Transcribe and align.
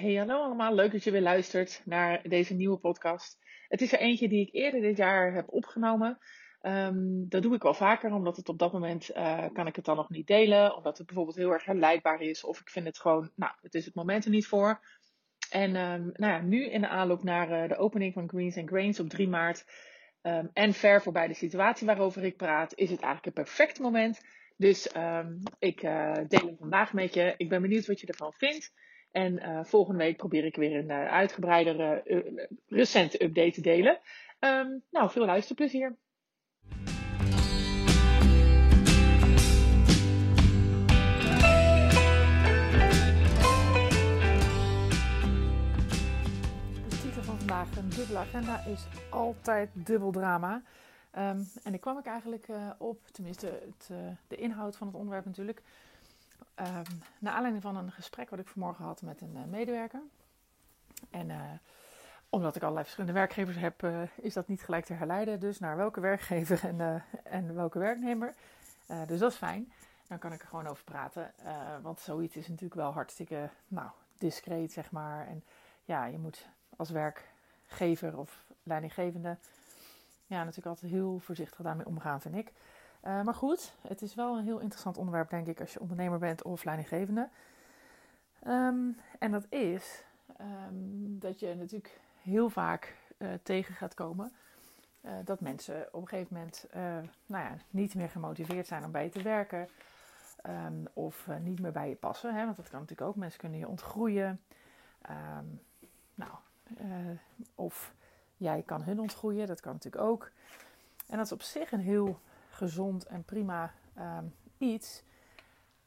Hey, 0.00 0.14
hallo 0.14 0.42
allemaal. 0.42 0.74
Leuk 0.74 0.92
dat 0.92 1.04
je 1.04 1.10
weer 1.10 1.20
luistert 1.20 1.82
naar 1.84 2.28
deze 2.28 2.54
nieuwe 2.54 2.78
podcast. 2.78 3.38
Het 3.68 3.80
is 3.80 3.92
er 3.92 3.98
eentje 3.98 4.28
die 4.28 4.46
ik 4.46 4.54
eerder 4.54 4.80
dit 4.80 4.96
jaar 4.96 5.34
heb 5.34 5.52
opgenomen. 5.52 6.18
Ehm, 6.60 7.28
dat 7.28 7.42
doe 7.42 7.54
ik 7.54 7.62
wel 7.62 7.74
vaker, 7.74 8.12
omdat 8.12 8.36
het 8.36 8.48
op 8.48 8.58
dat 8.58 8.72
moment 8.72 9.10
uh, 9.16 9.44
kan 9.52 9.66
ik 9.66 9.76
het 9.76 9.84
dan 9.84 9.96
nog 9.96 10.10
niet 10.10 10.26
delen. 10.26 10.76
Omdat 10.76 10.98
het 10.98 11.06
bijvoorbeeld 11.06 11.36
heel 11.36 11.50
erg 11.50 11.64
herleidbaar 11.64 12.20
is. 12.20 12.44
Of 12.44 12.60
ik 12.60 12.68
vind 12.68 12.86
het 12.86 12.98
gewoon, 12.98 13.30
nou, 13.36 13.52
het 13.60 13.74
is 13.74 13.84
het 13.84 13.94
moment 13.94 14.24
er 14.24 14.30
niet 14.30 14.46
voor. 14.46 14.80
En 15.50 15.76
um, 15.76 16.10
nou 16.12 16.32
ja, 16.32 16.40
nu 16.40 16.70
in 16.70 16.80
de 16.80 16.88
aanloop 16.88 17.22
naar 17.22 17.62
uh, 17.62 17.68
de 17.68 17.76
opening 17.76 18.12
van 18.12 18.28
Greens 18.28 18.56
and 18.56 18.68
Grains 18.68 19.00
op 19.00 19.08
3 19.08 19.28
maart. 19.28 19.64
Um, 20.22 20.50
en 20.52 20.72
ver 20.72 21.02
voorbij 21.02 21.28
de 21.28 21.34
situatie 21.34 21.86
waarover 21.86 22.24
ik 22.24 22.36
praat, 22.36 22.74
is 22.74 22.90
het 22.90 23.00
eigenlijk 23.00 23.26
een 23.26 23.44
perfect 23.44 23.78
moment. 23.78 24.20
Dus 24.56 24.86
ik 25.58 25.82
uh, 25.82 26.14
deel 26.28 26.46
hem 26.46 26.56
vandaag 26.58 26.92
met 26.92 27.14
je. 27.14 27.34
Ik 27.36 27.48
ben 27.48 27.62
benieuwd 27.62 27.86
wat 27.86 28.00
je 28.00 28.06
ervan 28.06 28.32
vindt. 28.32 28.72
En 29.10 29.32
uh, 29.32 29.64
volgende 29.64 29.98
week 29.98 30.16
probeer 30.16 30.44
ik 30.44 30.56
weer 30.56 30.76
een 30.76 30.90
uh, 30.90 31.08
uitgebreidere, 31.08 32.02
uh, 32.04 32.44
recente 32.68 33.24
update 33.24 33.50
te 33.50 33.60
delen. 33.60 33.98
Um, 34.40 34.82
nou, 34.90 35.10
veel 35.10 35.24
luisterplezier. 35.24 35.96
De 46.88 47.00
titel 47.02 47.22
van 47.22 47.38
vandaag, 47.38 47.76
een 47.76 47.88
dubbele 47.88 48.18
agenda, 48.18 48.64
is 48.66 48.86
altijd 49.10 49.70
dubbel 49.72 50.10
drama. 50.10 50.62
Um, 51.18 51.48
en 51.62 51.74
ik 51.74 51.80
kwam 51.80 51.98
ik 51.98 52.06
eigenlijk 52.06 52.46
op, 52.78 53.06
tenminste 53.12 53.46
het, 53.46 53.90
de 54.28 54.36
inhoud 54.36 54.76
van 54.76 54.86
het 54.86 54.96
onderwerp 54.96 55.24
natuurlijk 55.24 55.62
Um, 56.56 57.02
naar 57.18 57.32
aanleiding 57.32 57.62
van 57.62 57.76
een 57.76 57.92
gesprek 57.92 58.30
wat 58.30 58.38
ik 58.38 58.48
vanmorgen 58.48 58.84
had 58.84 59.02
met 59.02 59.20
een 59.20 59.36
uh, 59.36 59.44
medewerker. 59.44 60.00
En 61.10 61.28
uh, 61.28 61.40
omdat 62.28 62.56
ik 62.56 62.62
allerlei 62.62 62.84
verschillende 62.84 63.18
werkgevers 63.18 63.56
heb, 63.56 63.82
uh, 63.82 64.02
is 64.16 64.34
dat 64.34 64.48
niet 64.48 64.62
gelijk 64.62 64.84
te 64.84 64.92
herleiden. 64.92 65.40
Dus 65.40 65.58
naar 65.58 65.76
welke 65.76 66.00
werkgever 66.00 66.64
en, 66.64 67.04
en 67.24 67.54
welke 67.54 67.78
werknemer. 67.78 68.34
dus 69.06 69.18
dat 69.18 69.32
is 69.32 69.38
fijn. 69.38 69.72
Dan 70.06 70.18
kan 70.18 70.32
ik 70.32 70.42
er 70.42 70.48
gewoon 70.48 70.66
over 70.66 70.84
praten. 70.84 71.32
want 71.82 72.00
zoiets 72.00 72.36
is 72.36 72.48
natuurlijk 72.48 72.80
wel 72.80 72.92
hartstikke 72.92 73.50
nou, 73.68 73.90
discreet, 74.18 74.72
zeg 74.72 74.90
maar. 74.90 75.26
En 75.26 75.44
ja, 75.84 76.04
je 76.04 76.18
moet 76.18 76.48
als 76.76 76.90
werkgever 76.90 78.18
of 78.18 78.44
leidinggevende 78.62 79.36
ja, 80.30 80.38
natuurlijk 80.38 80.66
altijd 80.66 80.92
heel 80.92 81.18
voorzichtig 81.18 81.60
daarmee 81.60 81.86
omgaan, 81.86 82.20
vind 82.20 82.36
ik. 82.36 82.52
Uh, 83.04 83.22
maar 83.22 83.34
goed, 83.34 83.74
het 83.88 84.02
is 84.02 84.14
wel 84.14 84.36
een 84.36 84.44
heel 84.44 84.58
interessant 84.58 84.96
onderwerp, 84.96 85.30
denk 85.30 85.46
ik, 85.46 85.60
als 85.60 85.72
je 85.72 85.80
ondernemer 85.80 86.18
bent 86.18 86.42
of 86.42 86.64
leidinggevende. 86.64 87.28
Um, 88.46 88.96
en 89.18 89.30
dat 89.30 89.46
is 89.48 90.04
um, 90.40 91.18
dat 91.18 91.40
je 91.40 91.54
natuurlijk 91.54 92.00
heel 92.22 92.50
vaak 92.50 92.96
uh, 93.18 93.28
tegen 93.42 93.74
gaat 93.74 93.94
komen 93.94 94.32
uh, 95.00 95.12
dat 95.24 95.40
mensen 95.40 95.88
op 95.92 96.02
een 96.02 96.08
gegeven 96.08 96.36
moment 96.36 96.66
nou 97.26 97.44
ja, 97.44 97.56
niet 97.70 97.94
meer 97.94 98.08
gemotiveerd 98.08 98.66
zijn 98.66 98.84
om 98.84 98.90
bij 98.90 99.04
je 99.04 99.10
te 99.10 99.22
werken. 99.22 99.68
Um, 100.66 100.86
of 100.92 101.28
niet 101.40 101.60
meer 101.60 101.72
bij 101.72 101.88
je 101.88 101.94
passen, 101.94 102.34
hè, 102.34 102.44
want 102.44 102.56
dat 102.56 102.68
kan 102.68 102.80
natuurlijk 102.80 103.08
ook. 103.08 103.16
Mensen 103.16 103.40
kunnen 103.40 103.58
je 103.58 103.68
ontgroeien. 103.68 104.40
nou, 106.14 106.32
of 107.54 107.94
jij 108.36 108.62
kan 108.62 108.82
hun 108.82 109.00
ontgroeien, 109.00 109.46
dat 109.46 109.60
kan 109.60 109.72
natuurlijk 109.72 110.04
ook. 110.04 110.30
En 111.06 111.16
dat 111.16 111.26
is 111.26 111.32
op 111.32 111.42
zich 111.42 111.72
een 111.72 111.80
heel 111.80 112.20
gezond 112.60 113.06
en 113.06 113.24
prima 113.24 113.72
um, 113.98 114.34
iets. 114.58 115.02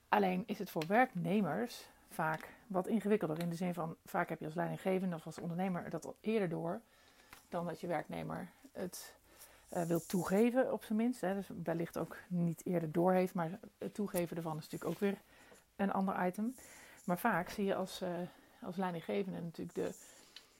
Alleen 0.10 0.44
is 0.46 0.60
het 0.60 0.70
voor 0.70 0.84
werknemers 0.88 1.90
vaak 2.10 2.50
wat 2.68 2.88
ingewikkelder. 2.88 3.40
In 3.40 3.50
de 3.50 3.56
zin 3.56 3.74
van, 3.74 3.96
vaak 4.06 4.30
heb 4.30 4.40
je 4.40 4.46
als 4.46 4.56
leidinggevende 4.56 5.16
of 5.16 5.26
als 5.26 5.40
ondernemer 5.40 5.90
dat 5.90 6.06
al 6.06 6.16
eerder 6.22 6.50
door. 6.50 6.82
Dan 7.50 7.66
dat 7.66 7.80
je 7.80 7.88
werknemer 7.88 8.50
het 8.72 9.16
uh, 9.74 9.84
wil 9.84 10.06
toegeven 10.06 10.74
op 10.74 10.84
zijn 10.84 10.98
minst. 10.98 11.22
Hè. 11.22 11.34
Dus 11.34 11.50
wellicht 11.64 11.98
ook 11.98 12.18
niet 12.28 12.66
eerder 12.66 12.92
door 12.92 13.14
heeft. 13.14 13.34
Maar 13.34 13.60
het 13.78 13.94
toegeven 13.94 14.38
ervan 14.38 14.58
is 14.58 14.64
natuurlijk 14.64 14.92
ook 14.92 15.00
weer 15.00 15.18
een 15.76 15.92
ander 15.92 16.26
item. 16.26 16.56
Maar 17.04 17.20
vaak 17.20 17.50
zie 17.50 17.66
je 17.66 17.76
als, 17.76 18.02
uh, 18.02 18.10
als 18.62 18.76
leidinggevende 18.76 19.42
natuurlijk 19.42 19.76
de 19.76 19.96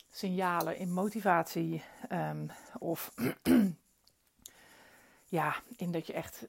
signalen 0.10 0.78
in 0.78 0.94
motivatie 0.94 1.84
um, 2.12 2.50
of 2.80 3.14
ja, 5.34 5.56
in 5.76 5.92
dat 5.92 6.08
je 6.08 6.14
echt 6.14 6.48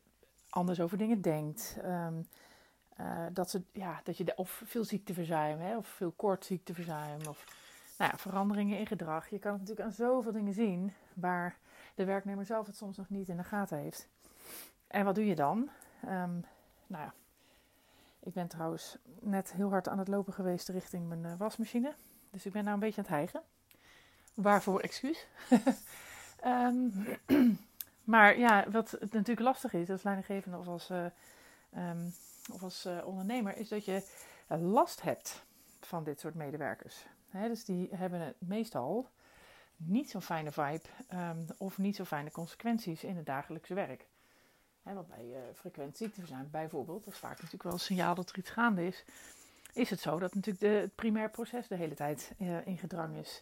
anders 0.49 0.81
over 0.81 0.99
dingen 0.99 1.21
denkt. 1.21 1.77
Um, 1.85 2.27
uh, 3.01 3.27
dat, 3.33 3.51
ze, 3.51 3.63
ja, 3.73 4.01
dat 4.05 4.17
je 4.17 4.25
de, 4.25 4.33
of 4.37 4.63
veel 4.65 4.85
ziekteverzuim, 4.85 5.61
hè, 5.61 5.77
of 5.77 5.87
veel 5.87 6.11
kort 6.11 6.45
ziekteverzuim, 6.45 7.27
of 7.29 7.45
nou 7.99 8.11
ja, 8.11 8.19
veranderingen 8.19 8.79
in 8.79 8.87
gedrag. 8.87 9.29
Je 9.29 9.39
kan 9.39 9.53
het 9.53 9.61
natuurlijk 9.61 9.87
aan 9.89 9.95
zoveel 9.95 10.33
dingen 10.33 10.55
zien 10.55 10.93
waar 11.15 11.57
de 11.95 12.05
werknemer 12.05 12.45
zelf 12.45 12.67
het 12.67 12.77
soms 12.77 12.97
nog 12.97 13.09
niet 13.09 13.29
in 13.29 13.37
de 13.37 13.45
gaten 13.45 13.79
heeft. 13.79 14.09
En 14.87 15.05
wat 15.05 15.15
doe 15.15 15.27
je 15.27 15.35
dan? 15.35 15.59
Um, 16.05 16.45
nou 16.87 17.05
ja, 17.05 17.15
ik 18.21 18.33
ben 18.33 18.49
trouwens 18.49 18.99
net 19.21 19.53
heel 19.53 19.71
hard 19.71 19.89
aan 19.89 19.99
het 19.99 20.09
lopen 20.09 20.33
geweest 20.33 20.69
richting 20.69 21.09
mijn 21.09 21.25
uh, 21.25 21.35
wasmachine. 21.39 21.95
Dus 22.31 22.47
ik 22.47 22.53
ben 22.53 22.63
nou 22.63 22.75
een 22.75 22.81
beetje 22.81 22.97
aan 22.97 23.07
het 23.07 23.17
hijgen. 23.17 23.43
Waarvoor 24.35 24.81
excuus. 24.81 25.27
um, 26.47 26.93
Maar 28.05 28.39
ja, 28.39 28.71
wat 28.71 28.97
natuurlijk 29.01 29.41
lastig 29.41 29.73
is 29.73 29.91
als 29.91 30.03
leidinggevende 30.03 30.59
of 30.59 30.67
als, 30.67 30.91
uh, 30.91 31.05
um, 31.77 32.15
of 32.53 32.63
als 32.63 32.87
uh, 32.87 33.07
ondernemer, 33.07 33.57
is 33.57 33.69
dat 33.69 33.85
je 33.85 34.03
last 34.49 35.03
hebt 35.03 35.45
van 35.81 36.05
dit 36.05 36.21
soort 36.21 36.35
medewerkers. 36.35 37.07
Dus 37.31 37.65
die 37.65 37.89
hebben 37.93 38.21
het 38.21 38.35
meestal 38.39 39.11
niet 39.77 40.11
zo'n 40.11 40.23
fijne 40.23 40.53
vibe 40.53 40.89
um, 41.13 41.47
of 41.59 41.79
niet 41.79 41.97
zo 41.97 42.05
fijne 42.05 42.31
consequenties 42.31 43.05
in 43.05 43.17
het 43.17 43.27
dagelijkse 43.27 43.75
werk. 43.75 44.07
He, 44.83 44.95
want 44.95 45.09
bij 45.09 45.25
uh, 45.25 45.39
frequent 45.55 45.97
ziekteverzuim 45.97 46.49
bijvoorbeeld, 46.51 47.05
dat 47.05 47.15
is 47.15 47.21
vaak 47.21 47.37
natuurlijk 47.37 47.63
wel 47.63 47.73
een 47.73 47.79
signaal 47.79 48.15
dat 48.15 48.31
er 48.31 48.39
iets 48.39 48.51
gaande 48.51 48.87
is, 48.87 49.05
is 49.73 49.91
het 49.91 50.01
zo 50.01 50.19
dat 50.19 50.35
natuurlijk 50.35 50.65
de, 50.65 50.81
het 50.81 50.95
primair 50.95 51.31
proces 51.31 51.69
de 51.69 51.77
hele 51.77 51.95
tijd 51.95 52.33
in 52.65 52.79
gedrang 52.79 53.17
is 53.17 53.41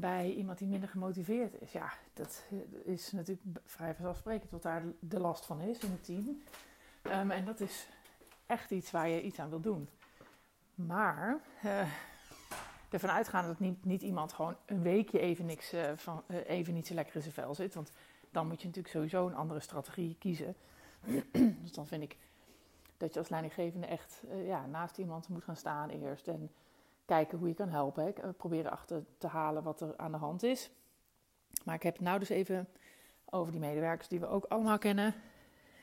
bij 0.00 0.32
iemand 0.32 0.58
die 0.58 0.68
minder 0.68 0.88
gemotiveerd 0.88 1.60
is. 1.60 1.72
Ja, 1.72 1.92
dat 2.12 2.44
is 2.84 3.12
natuurlijk 3.12 3.42
vrij 3.64 3.94
vanzelfsprekend 3.94 4.50
wat 4.50 4.62
daar 4.62 4.82
de 5.00 5.20
last 5.20 5.46
van 5.46 5.60
is 5.60 5.78
in 5.78 5.90
het 5.90 6.04
team. 6.04 6.42
Um, 7.02 7.30
en 7.30 7.44
dat 7.44 7.60
is 7.60 7.88
echt 8.46 8.70
iets 8.70 8.90
waar 8.90 9.08
je 9.08 9.22
iets 9.22 9.38
aan 9.38 9.48
wil 9.48 9.60
doen. 9.60 9.88
Maar 10.74 11.40
uh, 11.64 11.88
ervan 12.90 13.10
uitgaan 13.10 13.46
dat 13.46 13.58
niet, 13.58 13.84
niet 13.84 14.02
iemand 14.02 14.32
gewoon 14.32 14.56
een 14.66 14.82
weekje 14.82 15.18
even, 15.18 15.46
niks, 15.46 15.74
uh, 15.74 15.92
van, 15.94 16.22
uh, 16.26 16.48
even 16.48 16.74
niet 16.74 16.86
zo 16.86 16.94
lekker 16.94 17.14
in 17.16 17.22
zijn 17.22 17.34
vel 17.34 17.54
zit. 17.54 17.74
Want 17.74 17.92
dan 18.30 18.46
moet 18.46 18.60
je 18.60 18.66
natuurlijk 18.66 18.94
sowieso 18.94 19.26
een 19.26 19.34
andere 19.34 19.60
strategie 19.60 20.16
kiezen. 20.18 20.56
dus 21.62 21.72
dan 21.72 21.86
vind 21.86 22.02
ik 22.02 22.16
dat 22.96 23.12
je 23.12 23.18
als 23.18 23.28
leidinggevende 23.28 23.86
echt 23.86 24.22
ja, 24.44 24.66
naast 24.66 24.98
iemand 24.98 25.28
moet 25.28 25.44
gaan 25.44 25.56
staan 25.56 25.88
eerst. 25.88 26.28
En 26.28 26.50
kijken 27.10 27.38
hoe 27.38 27.48
je 27.48 27.54
kan 27.54 27.68
helpen. 27.68 28.06
Ik 28.06 28.36
proberen 28.36 28.70
achter 28.70 29.04
te 29.18 29.26
halen 29.26 29.62
wat 29.62 29.80
er 29.80 29.96
aan 29.96 30.12
de 30.12 30.18
hand 30.18 30.42
is. 30.42 30.70
Maar 31.64 31.74
ik 31.74 31.82
heb 31.82 31.94
het 31.94 32.02
nou 32.02 32.18
dus 32.18 32.28
even 32.28 32.68
over 33.24 33.52
die 33.52 33.60
medewerkers 33.60 34.08
die 34.08 34.20
we 34.20 34.26
ook 34.26 34.44
allemaal 34.44 34.78
kennen. 34.78 35.14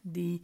Die, 0.01 0.41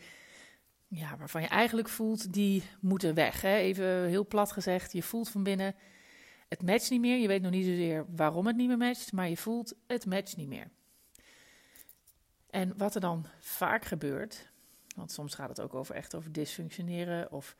ja, 0.87 1.17
waarvan 1.17 1.41
je 1.41 1.47
eigenlijk 1.47 1.89
voelt, 1.89 2.33
die 2.33 2.63
moeten 2.79 3.13
weg. 3.13 3.41
Hè? 3.41 3.55
Even 3.55 4.05
heel 4.05 4.27
plat 4.27 4.51
gezegd, 4.51 4.91
je 4.91 5.03
voelt 5.03 5.29
van 5.29 5.43
binnen, 5.43 5.75
het 6.47 6.63
matcht 6.63 6.89
niet 6.89 7.01
meer. 7.01 7.17
Je 7.17 7.27
weet 7.27 7.41
nog 7.41 7.51
niet 7.51 7.65
zozeer 7.65 8.05
waarom 8.15 8.47
het 8.47 8.55
niet 8.55 8.67
meer 8.67 8.77
matcht, 8.77 9.11
maar 9.11 9.29
je 9.29 9.37
voelt, 9.37 9.75
het 9.87 10.05
matcht 10.05 10.37
niet 10.37 10.47
meer. 10.47 10.69
En 12.49 12.77
wat 12.77 12.95
er 12.95 13.01
dan 13.01 13.25
vaak 13.39 13.85
gebeurt, 13.85 14.51
want 14.95 15.11
soms 15.11 15.35
gaat 15.35 15.49
het 15.49 15.61
ook 15.61 15.73
over 15.73 15.95
echt 15.95 16.15
over 16.15 16.31
dysfunctioneren 16.31 17.31
of 17.31 17.55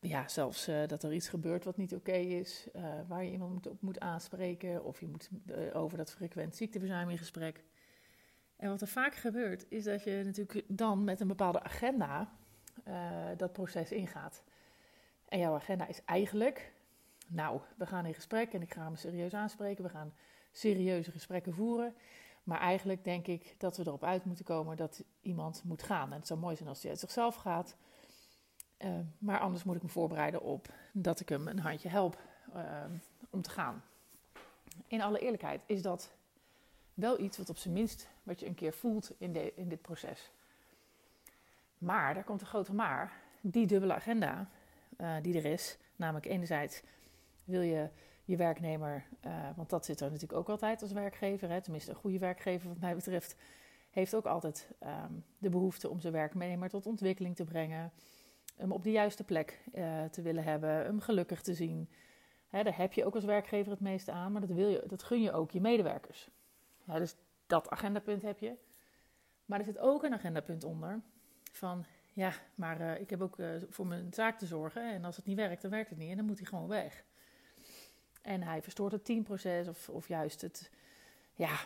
ja, 0.00 0.28
zelfs 0.28 0.68
uh, 0.68 0.86
dat 0.86 1.02
er 1.02 1.12
iets 1.12 1.28
gebeurt 1.28 1.64
wat 1.64 1.76
niet 1.76 1.94
oké 1.94 2.12
is, 2.12 2.68
uh, 2.76 2.82
waar 3.06 3.24
je 3.24 3.30
iemand 3.30 3.66
op 3.66 3.82
moet 3.82 4.00
aanspreken, 4.00 4.84
of 4.84 5.00
je 5.00 5.06
moet 5.06 5.28
uh, 5.46 5.76
over 5.76 5.98
dat 5.98 6.10
frequent 6.10 6.56
ziekteverzuim 6.56 7.10
in 7.10 7.18
gesprek. 7.18 7.64
En 8.56 8.68
wat 8.68 8.80
er 8.80 8.86
vaak 8.86 9.14
gebeurt, 9.14 9.66
is 9.68 9.84
dat 9.84 10.04
je 10.04 10.22
natuurlijk 10.24 10.62
dan 10.66 11.04
met 11.04 11.20
een 11.20 11.28
bepaalde 11.28 11.62
agenda 11.62 12.36
dat 13.36 13.52
proces 13.52 13.92
ingaat. 13.92 14.42
En 15.28 15.38
jouw 15.38 15.54
agenda 15.54 15.86
is 15.86 16.04
eigenlijk, 16.04 16.72
nou, 17.26 17.60
we 17.76 17.86
gaan 17.86 18.06
in 18.06 18.14
gesprek 18.14 18.52
en 18.52 18.62
ik 18.62 18.72
ga 18.72 18.82
hem 18.82 18.96
serieus 18.96 19.34
aanspreken, 19.34 19.84
we 19.84 19.90
gaan 19.90 20.14
serieuze 20.52 21.10
gesprekken 21.10 21.54
voeren. 21.54 21.94
Maar 22.42 22.60
eigenlijk 22.60 23.04
denk 23.04 23.26
ik 23.26 23.54
dat 23.58 23.76
we 23.76 23.86
erop 23.86 24.04
uit 24.04 24.24
moeten 24.24 24.44
komen 24.44 24.76
dat 24.76 25.04
iemand 25.20 25.62
moet 25.64 25.82
gaan. 25.82 26.12
En 26.12 26.18
het 26.18 26.26
zou 26.26 26.40
mooi 26.40 26.56
zijn 26.56 26.68
als 26.68 26.82
hij 26.82 26.90
uit 26.90 27.00
zichzelf 27.00 27.34
gaat 27.34 27.76
uh, 28.78 28.90
maar 29.18 29.38
anders 29.38 29.64
moet 29.64 29.76
ik 29.76 29.82
me 29.82 29.88
voorbereiden 29.88 30.42
op 30.42 30.66
dat 30.92 31.20
ik 31.20 31.28
hem 31.28 31.48
een 31.48 31.58
handje 31.58 31.88
help 31.88 32.22
uh, 32.54 32.62
om 33.30 33.42
te 33.42 33.50
gaan. 33.50 33.82
In 34.86 35.00
alle 35.00 35.18
eerlijkheid 35.18 35.60
is 35.66 35.82
dat 35.82 36.12
wel 36.94 37.20
iets 37.20 37.38
wat 37.38 37.48
op 37.48 37.56
zijn 37.56 37.74
minst 37.74 38.08
wat 38.22 38.40
je 38.40 38.46
een 38.46 38.54
keer 38.54 38.72
voelt 38.72 39.12
in, 39.18 39.32
de, 39.32 39.52
in 39.54 39.68
dit 39.68 39.82
proces. 39.82 40.30
Maar, 41.78 42.14
daar 42.14 42.24
komt 42.24 42.40
een 42.40 42.46
grote 42.46 42.74
maar, 42.74 43.12
die 43.40 43.66
dubbele 43.66 43.94
agenda 43.94 44.48
uh, 44.98 45.16
die 45.22 45.36
er 45.36 45.44
is, 45.44 45.78
namelijk 45.96 46.26
enerzijds 46.26 46.82
Wil 47.44 47.60
je 47.60 47.88
je 48.24 48.36
werknemer, 48.36 49.04
uh, 49.26 49.32
want 49.56 49.70
dat 49.70 49.84
zit 49.84 50.00
er 50.00 50.10
natuurlijk 50.10 50.38
ook 50.38 50.48
altijd 50.48 50.82
als 50.82 50.92
werkgever, 50.92 51.48
hè, 51.48 51.60
tenminste 51.60 51.90
een 51.90 51.96
goede 51.96 52.18
werkgever 52.18 52.68
wat 52.68 52.78
mij 52.78 52.94
betreft, 52.94 53.36
heeft 53.90 54.14
ook 54.14 54.26
altijd 54.26 54.68
um, 54.82 55.24
de 55.38 55.48
behoefte 55.48 55.88
om 55.88 56.00
zijn 56.00 56.12
werknemer 56.12 56.68
tot 56.68 56.86
ontwikkeling 56.86 57.36
te 57.36 57.44
brengen, 57.44 57.92
hem 58.58 58.72
op 58.72 58.82
de 58.82 58.90
juiste 58.90 59.24
plek 59.24 59.60
uh, 59.74 60.04
te 60.04 60.22
willen 60.22 60.44
hebben, 60.44 60.70
hem 60.70 61.00
gelukkig 61.00 61.42
te 61.42 61.54
zien. 61.54 61.88
Hè, 62.48 62.62
daar 62.62 62.76
heb 62.76 62.92
je 62.92 63.04
ook 63.04 63.14
als 63.14 63.24
werkgever 63.24 63.70
het 63.72 63.80
meeste 63.80 64.12
aan, 64.12 64.32
maar 64.32 64.40
dat, 64.40 64.50
wil 64.50 64.68
je, 64.68 64.84
dat 64.86 65.02
gun 65.02 65.22
je 65.22 65.32
ook 65.32 65.50
je 65.50 65.60
medewerkers. 65.60 66.30
Ja, 66.84 66.98
dus 66.98 67.16
dat 67.46 67.70
agendapunt 67.70 68.22
heb 68.22 68.38
je. 68.38 68.54
Maar 69.44 69.58
er 69.58 69.64
zit 69.64 69.78
ook 69.78 70.02
een 70.02 70.12
agendapunt 70.14 70.64
onder 70.64 71.00
van, 71.52 71.84
ja, 72.12 72.32
maar 72.54 72.80
uh, 72.80 73.00
ik 73.00 73.10
heb 73.10 73.20
ook 73.20 73.38
uh, 73.38 73.48
voor 73.68 73.86
mijn 73.86 74.12
zaak 74.12 74.38
te 74.38 74.46
zorgen 74.46 74.92
en 74.92 75.04
als 75.04 75.16
het 75.16 75.24
niet 75.24 75.36
werkt, 75.36 75.62
dan 75.62 75.70
werkt 75.70 75.90
het 75.90 75.98
niet 75.98 76.10
en 76.10 76.16
dan 76.16 76.26
moet 76.26 76.38
hij 76.38 76.46
gewoon 76.46 76.68
weg. 76.68 77.04
En 78.22 78.42
hij 78.42 78.62
verstoort 78.62 78.92
het 78.92 79.04
teamproces 79.04 79.68
of, 79.68 79.88
of 79.88 80.08
juist 80.08 80.40
het, 80.40 80.70
ja, 81.34 81.56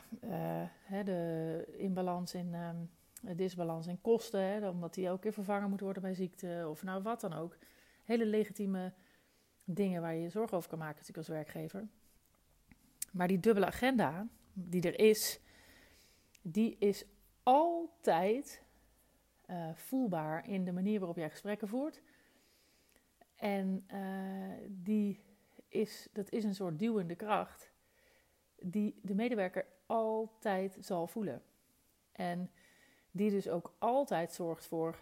hè, 0.82 1.04
de 1.04 1.74
inbalans 1.76 2.34
in, 2.34 2.54
um, 2.54 2.90
disbalans 3.36 3.86
in 3.86 4.00
kosten, 4.00 4.40
hè, 4.40 4.68
omdat 4.68 4.94
die 4.94 5.06
elke 5.06 5.20
keer 5.20 5.32
vervangen 5.32 5.70
moet 5.70 5.80
worden 5.80 6.02
bij 6.02 6.14
ziekte 6.14 6.66
of 6.68 6.82
nou 6.82 7.02
wat 7.02 7.20
dan 7.20 7.32
ook. 7.32 7.56
Hele 8.04 8.26
legitieme 8.26 8.92
dingen 9.64 10.00
waar 10.00 10.14
je 10.14 10.22
je 10.22 10.28
zorgen 10.28 10.56
over 10.56 10.68
kan 10.68 10.78
maken 10.78 10.96
natuurlijk 10.96 11.28
als 11.28 11.36
werkgever. 11.36 11.88
Maar 13.12 13.28
die 13.28 13.40
dubbele 13.40 13.66
agenda 13.66 14.28
die 14.52 14.82
er 14.82 14.98
is, 14.98 15.40
die 16.42 16.76
is 16.78 17.04
altijd 17.42 18.62
uh, 19.46 19.74
voelbaar 19.74 20.48
in 20.48 20.64
de 20.64 20.72
manier 20.72 20.98
waarop 20.98 21.16
jij 21.16 21.30
gesprekken 21.30 21.68
voert. 21.68 22.02
En 23.36 23.84
uh, 23.92 24.68
die 24.68 25.20
is, 25.68 26.08
dat 26.12 26.30
is 26.30 26.44
een 26.44 26.54
soort 26.54 26.78
duwende 26.78 27.14
kracht 27.14 27.72
die 28.60 29.00
de 29.02 29.14
medewerker 29.14 29.66
altijd 29.86 30.76
zal 30.80 31.06
voelen. 31.06 31.42
En 32.12 32.50
die 33.12 33.30
dus 33.30 33.48
ook 33.48 33.72
altijd 33.78 34.32
zorgt 34.32 34.66
voor 34.66 34.96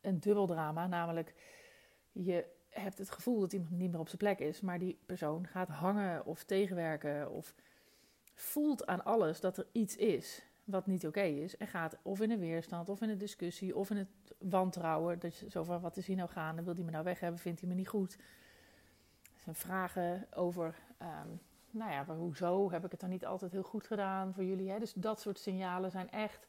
een 0.00 0.20
dubbel 0.20 0.46
drama, 0.46 0.86
namelijk 0.86 1.34
je 2.12 2.44
hebt 2.68 2.98
het 2.98 3.10
gevoel 3.10 3.40
dat 3.40 3.52
iemand 3.52 3.70
niet 3.70 3.90
meer 3.90 4.00
op 4.00 4.06
zijn 4.06 4.18
plek 4.18 4.38
is, 4.38 4.60
maar 4.60 4.78
die 4.78 4.98
persoon 5.06 5.46
gaat 5.46 5.68
hangen 5.68 6.26
of 6.26 6.44
tegenwerken 6.44 7.30
of 7.30 7.54
voelt 8.34 8.86
aan 8.86 9.04
alles 9.04 9.40
dat 9.40 9.56
er 9.56 9.66
iets 9.72 9.96
is 9.96 10.42
wat 10.66 10.86
niet 10.86 11.06
oké 11.06 11.22
is 11.22 11.56
en 11.56 11.66
gaat 11.66 11.96
of 12.02 12.20
in 12.20 12.30
een 12.30 12.38
weerstand 12.38 12.88
of 12.88 13.00
in 13.00 13.08
een 13.08 13.18
discussie 13.18 13.76
of 13.76 13.90
in 13.90 13.96
het 13.96 14.08
wantrouwen, 14.38 15.18
dat 15.18 15.36
je 15.36 15.50
zo 15.50 15.62
van 15.62 15.80
wat 15.80 15.96
is 15.96 16.06
hier 16.06 16.16
nou 16.16 16.28
gaande, 16.28 16.62
wil 16.62 16.74
die 16.74 16.84
me 16.84 16.90
nou 16.90 17.04
weg 17.04 17.20
hebben, 17.20 17.40
vindt 17.40 17.60
hij 17.60 17.68
me 17.68 17.74
niet 17.74 17.88
goed. 17.88 18.16
Er 19.22 19.40
zijn 19.42 19.54
vragen 19.54 20.26
over, 20.34 20.74
um, 21.02 21.40
nou 21.70 21.90
ja, 21.90 22.04
maar 22.06 22.16
hoezo 22.16 22.70
heb 22.70 22.84
ik 22.84 22.90
het 22.90 23.00
dan 23.00 23.10
niet 23.10 23.26
altijd 23.26 23.52
heel 23.52 23.62
goed 23.62 23.86
gedaan 23.86 24.34
voor 24.34 24.44
jullie? 24.44 24.70
Hè? 24.70 24.78
Dus 24.78 24.92
dat 24.92 25.20
soort 25.20 25.38
signalen 25.38 25.90
zijn 25.90 26.10
echt, 26.10 26.46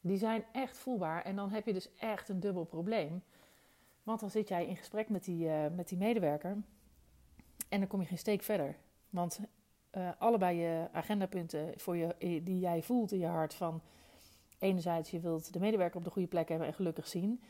die 0.00 0.16
zijn 0.16 0.44
echt 0.52 0.76
voelbaar 0.76 1.24
en 1.24 1.36
dan 1.36 1.50
heb 1.50 1.66
je 1.66 1.72
dus 1.72 1.94
echt 1.94 2.28
een 2.28 2.40
dubbel 2.40 2.64
probleem. 2.64 3.22
Want 4.02 4.20
dan 4.20 4.30
zit 4.30 4.48
jij 4.48 4.66
in 4.66 4.76
gesprek 4.76 5.08
met 5.08 5.24
die, 5.24 5.46
uh, 5.46 5.66
met 5.76 5.88
die 5.88 5.98
medewerker 5.98 6.56
en 7.68 7.78
dan 7.78 7.86
kom 7.88 8.00
je 8.00 8.06
geen 8.06 8.18
steek 8.18 8.42
verder. 8.42 8.76
Want 9.10 9.40
uh, 9.92 10.10
allebei 10.18 10.58
je 10.58 10.88
agendapunten 10.92 11.72
voor 11.76 11.96
je, 11.96 12.14
eh, 12.14 12.44
die 12.44 12.58
jij 12.58 12.82
voelt 12.82 13.12
in 13.12 13.18
je 13.18 13.26
hart 13.26 13.54
van 13.54 13.82
enerzijds 14.58 15.10
je 15.10 15.20
wilt 15.20 15.52
de 15.52 15.58
medewerker 15.58 15.96
op 15.96 16.04
de 16.04 16.10
goede 16.10 16.28
plek 16.28 16.48
hebben 16.48 16.66
en 16.66 16.74
gelukkig 16.74 17.06
zien, 17.06 17.42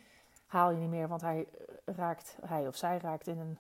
haal 0.47 0.71
je 0.71 0.79
niet 0.79 0.89
meer, 0.89 1.09
want 1.09 1.21
hij 1.21 1.49
raakt, 1.85 2.39
hij 2.47 2.67
of 2.67 2.77
zij 2.77 2.99
raakt 2.99 3.27
in 3.27 3.39
een 3.39 3.59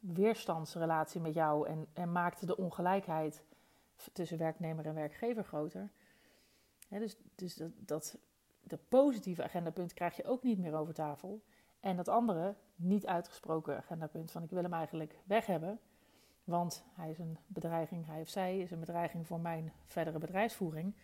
weerstandsrelatie 0.00 1.20
met 1.20 1.34
jou 1.34 1.68
en, 1.68 1.86
en 1.92 2.12
maakt 2.12 2.46
de 2.46 2.56
ongelijkheid 2.56 3.44
tussen 4.12 4.38
werknemer 4.38 4.86
en 4.86 4.94
werkgever 4.94 5.44
groter. 5.44 5.90
Dus 6.98 7.16
dus 7.34 7.54
dat, 7.54 7.70
dat, 7.76 8.18
de 8.62 8.78
positieve 8.88 9.42
agendapunt 9.42 9.94
krijg 9.94 10.16
je 10.16 10.24
ook 10.24 10.42
niet 10.42 10.58
meer 10.58 10.74
over 10.74 10.94
tafel. 10.94 11.42
En 11.80 11.96
dat 11.96 12.08
andere, 12.08 12.54
niet 12.76 13.06
uitgesproken 13.06 13.76
agendapunt 13.76 14.30
van 14.30 14.42
ik 14.42 14.50
wil 14.50 14.62
hem 14.62 14.72
eigenlijk 14.72 15.18
weg 15.24 15.46
hebben. 15.46 15.80
Want 16.44 16.84
hij 16.92 17.10
is 17.10 17.18
een 17.18 17.38
bedreiging, 17.46 18.06
hij 18.06 18.20
of 18.20 18.28
zij 18.28 18.58
is 18.58 18.70
een 18.70 18.80
bedreiging 18.80 19.26
voor 19.26 19.40
mijn 19.40 19.72
verdere 19.86 20.18
bedrijfsvoering. 20.18 20.94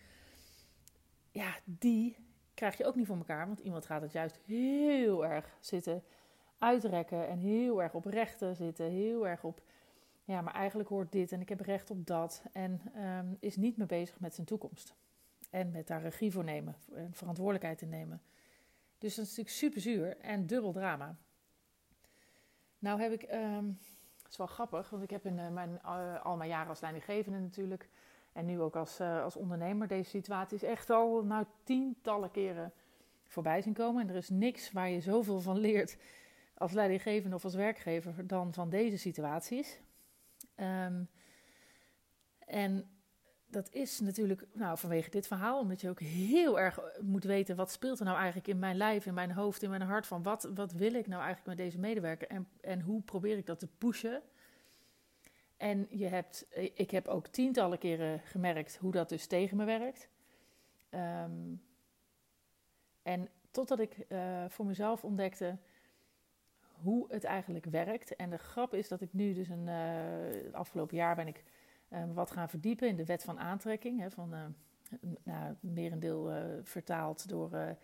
Ja, 1.31 1.55
die 1.63 2.17
krijg 2.53 2.77
je 2.77 2.85
ook 2.85 2.95
niet 2.95 3.05
voor 3.05 3.17
elkaar. 3.17 3.47
Want 3.47 3.59
iemand 3.59 3.85
gaat 3.85 4.01
het 4.01 4.11
juist 4.11 4.39
heel 4.45 5.25
erg 5.25 5.57
zitten 5.59 6.03
uitrekken 6.57 7.27
en 7.27 7.37
heel 7.37 7.81
erg 7.81 7.93
op 7.93 8.05
rechten 8.05 8.55
zitten. 8.55 8.85
Heel 8.85 9.27
erg 9.27 9.43
op, 9.43 9.61
ja, 10.23 10.41
maar 10.41 10.53
eigenlijk 10.53 10.89
hoort 10.89 11.11
dit 11.11 11.31
en 11.31 11.41
ik 11.41 11.49
heb 11.49 11.59
recht 11.59 11.89
op 11.89 12.05
dat. 12.05 12.43
En 12.51 12.81
um, 12.95 13.37
is 13.39 13.55
niet 13.55 13.77
meer 13.77 13.87
bezig 13.87 14.19
met 14.19 14.35
zijn 14.35 14.47
toekomst. 14.47 14.95
En 15.49 15.71
met 15.71 15.87
daar 15.87 16.01
regie 16.01 16.31
voor 16.31 16.43
nemen 16.43 16.75
en 16.93 17.13
verantwoordelijkheid 17.13 17.81
in 17.81 17.89
nemen. 17.89 18.21
Dus 18.97 19.15
dat 19.15 19.25
is 19.25 19.29
natuurlijk 19.29 19.55
super 19.55 19.81
zuur 19.81 20.17
en 20.17 20.47
dubbel 20.47 20.71
drama. 20.71 21.15
Nou 22.79 23.01
heb 23.01 23.11
ik, 23.11 23.31
um, 23.31 23.79
het 24.17 24.31
is 24.31 24.37
wel 24.37 24.47
grappig, 24.47 24.89
want 24.89 25.03
ik 25.03 25.09
heb 25.09 25.25
in 25.25 25.37
uh, 25.37 25.49
mijn, 25.49 25.79
uh, 25.85 26.25
al 26.25 26.37
mijn 26.37 26.49
jaren 26.49 26.69
als 26.69 26.79
leidinggevende 26.79 27.39
natuurlijk... 27.39 27.89
en 28.33 28.45
nu 28.45 28.59
ook 28.61 28.75
als, 28.75 28.99
uh, 28.99 29.23
als 29.23 29.35
ondernemer 29.35 29.87
deze 29.87 30.09
situaties 30.09 30.63
echt 30.63 30.89
al 30.89 31.23
nou, 31.23 31.45
tientallen 31.63 32.31
keren 32.31 32.73
voorbij 33.25 33.61
zien 33.61 33.73
komen. 33.73 34.01
En 34.01 34.09
er 34.09 34.15
is 34.15 34.29
niks 34.29 34.71
waar 34.71 34.89
je 34.89 35.01
zoveel 35.01 35.39
van 35.39 35.57
leert 35.57 35.97
als 36.53 36.71
leidinggevende 36.71 37.35
of 37.35 37.43
als 37.43 37.55
werkgever 37.55 38.27
dan 38.27 38.53
van 38.53 38.69
deze 38.69 38.97
situaties. 38.97 39.79
Um, 40.55 41.09
en 42.45 42.89
dat 43.49 43.73
is 43.73 43.99
natuurlijk 43.99 44.45
nou, 44.53 44.77
vanwege 44.77 45.09
dit 45.09 45.27
verhaal, 45.27 45.59
omdat 45.59 45.81
je 45.81 45.89
ook 45.89 45.99
heel 45.99 46.59
erg 46.59 46.79
moet 47.01 47.23
weten 47.23 47.55
wat 47.55 47.71
speelt 47.71 47.99
er 47.99 48.05
nou 48.05 48.17
eigenlijk 48.17 48.47
in 48.47 48.59
mijn 48.59 48.77
lijf, 48.77 49.05
in 49.05 49.13
mijn 49.13 49.31
hoofd, 49.31 49.63
in 49.63 49.69
mijn 49.69 49.81
hart. 49.81 50.07
Van 50.07 50.23
wat, 50.23 50.49
wat 50.53 50.71
wil 50.71 50.93
ik 50.93 51.07
nou 51.07 51.23
eigenlijk 51.23 51.47
met 51.47 51.57
deze 51.57 51.79
medewerker 51.79 52.27
en, 52.27 52.47
en 52.61 52.81
hoe 52.81 53.01
probeer 53.01 53.37
ik 53.37 53.45
dat 53.45 53.59
te 53.59 53.67
pushen. 53.77 54.21
En 55.57 55.87
je 55.89 56.07
hebt, 56.07 56.45
ik 56.73 56.91
heb 56.91 57.07
ook 57.07 57.27
tientallen 57.27 57.77
keren 57.77 58.19
gemerkt 58.19 58.77
hoe 58.77 58.91
dat 58.91 59.09
dus 59.09 59.27
tegen 59.27 59.57
me 59.57 59.65
werkt. 59.65 60.09
Um, 60.89 61.61
en 63.01 63.29
totdat 63.51 63.79
ik 63.79 64.05
uh, 64.09 64.45
voor 64.47 64.65
mezelf 64.65 65.03
ontdekte 65.03 65.57
hoe 66.81 67.05
het 67.09 67.23
eigenlijk 67.23 67.65
werkt. 67.65 68.15
En 68.15 68.29
de 68.29 68.37
grap 68.37 68.73
is 68.73 68.87
dat 68.87 69.01
ik 69.01 69.13
nu 69.13 69.33
dus 69.33 69.49
een, 69.49 69.69
afgelopen 70.51 70.97
jaar 70.97 71.15
ben 71.15 71.27
ik 71.27 71.43
wat 72.13 72.31
gaan 72.31 72.49
verdiepen 72.49 72.87
in 72.87 72.95
de 72.95 73.05
wet 73.05 73.23
van 73.23 73.39
aantrekking. 73.39 73.99
Hè, 73.99 74.11
van, 74.11 74.33
uh, 74.33 74.45
nou, 75.23 75.55
merendeel 75.59 76.31
vertaald 76.63 77.29
door 77.29 77.77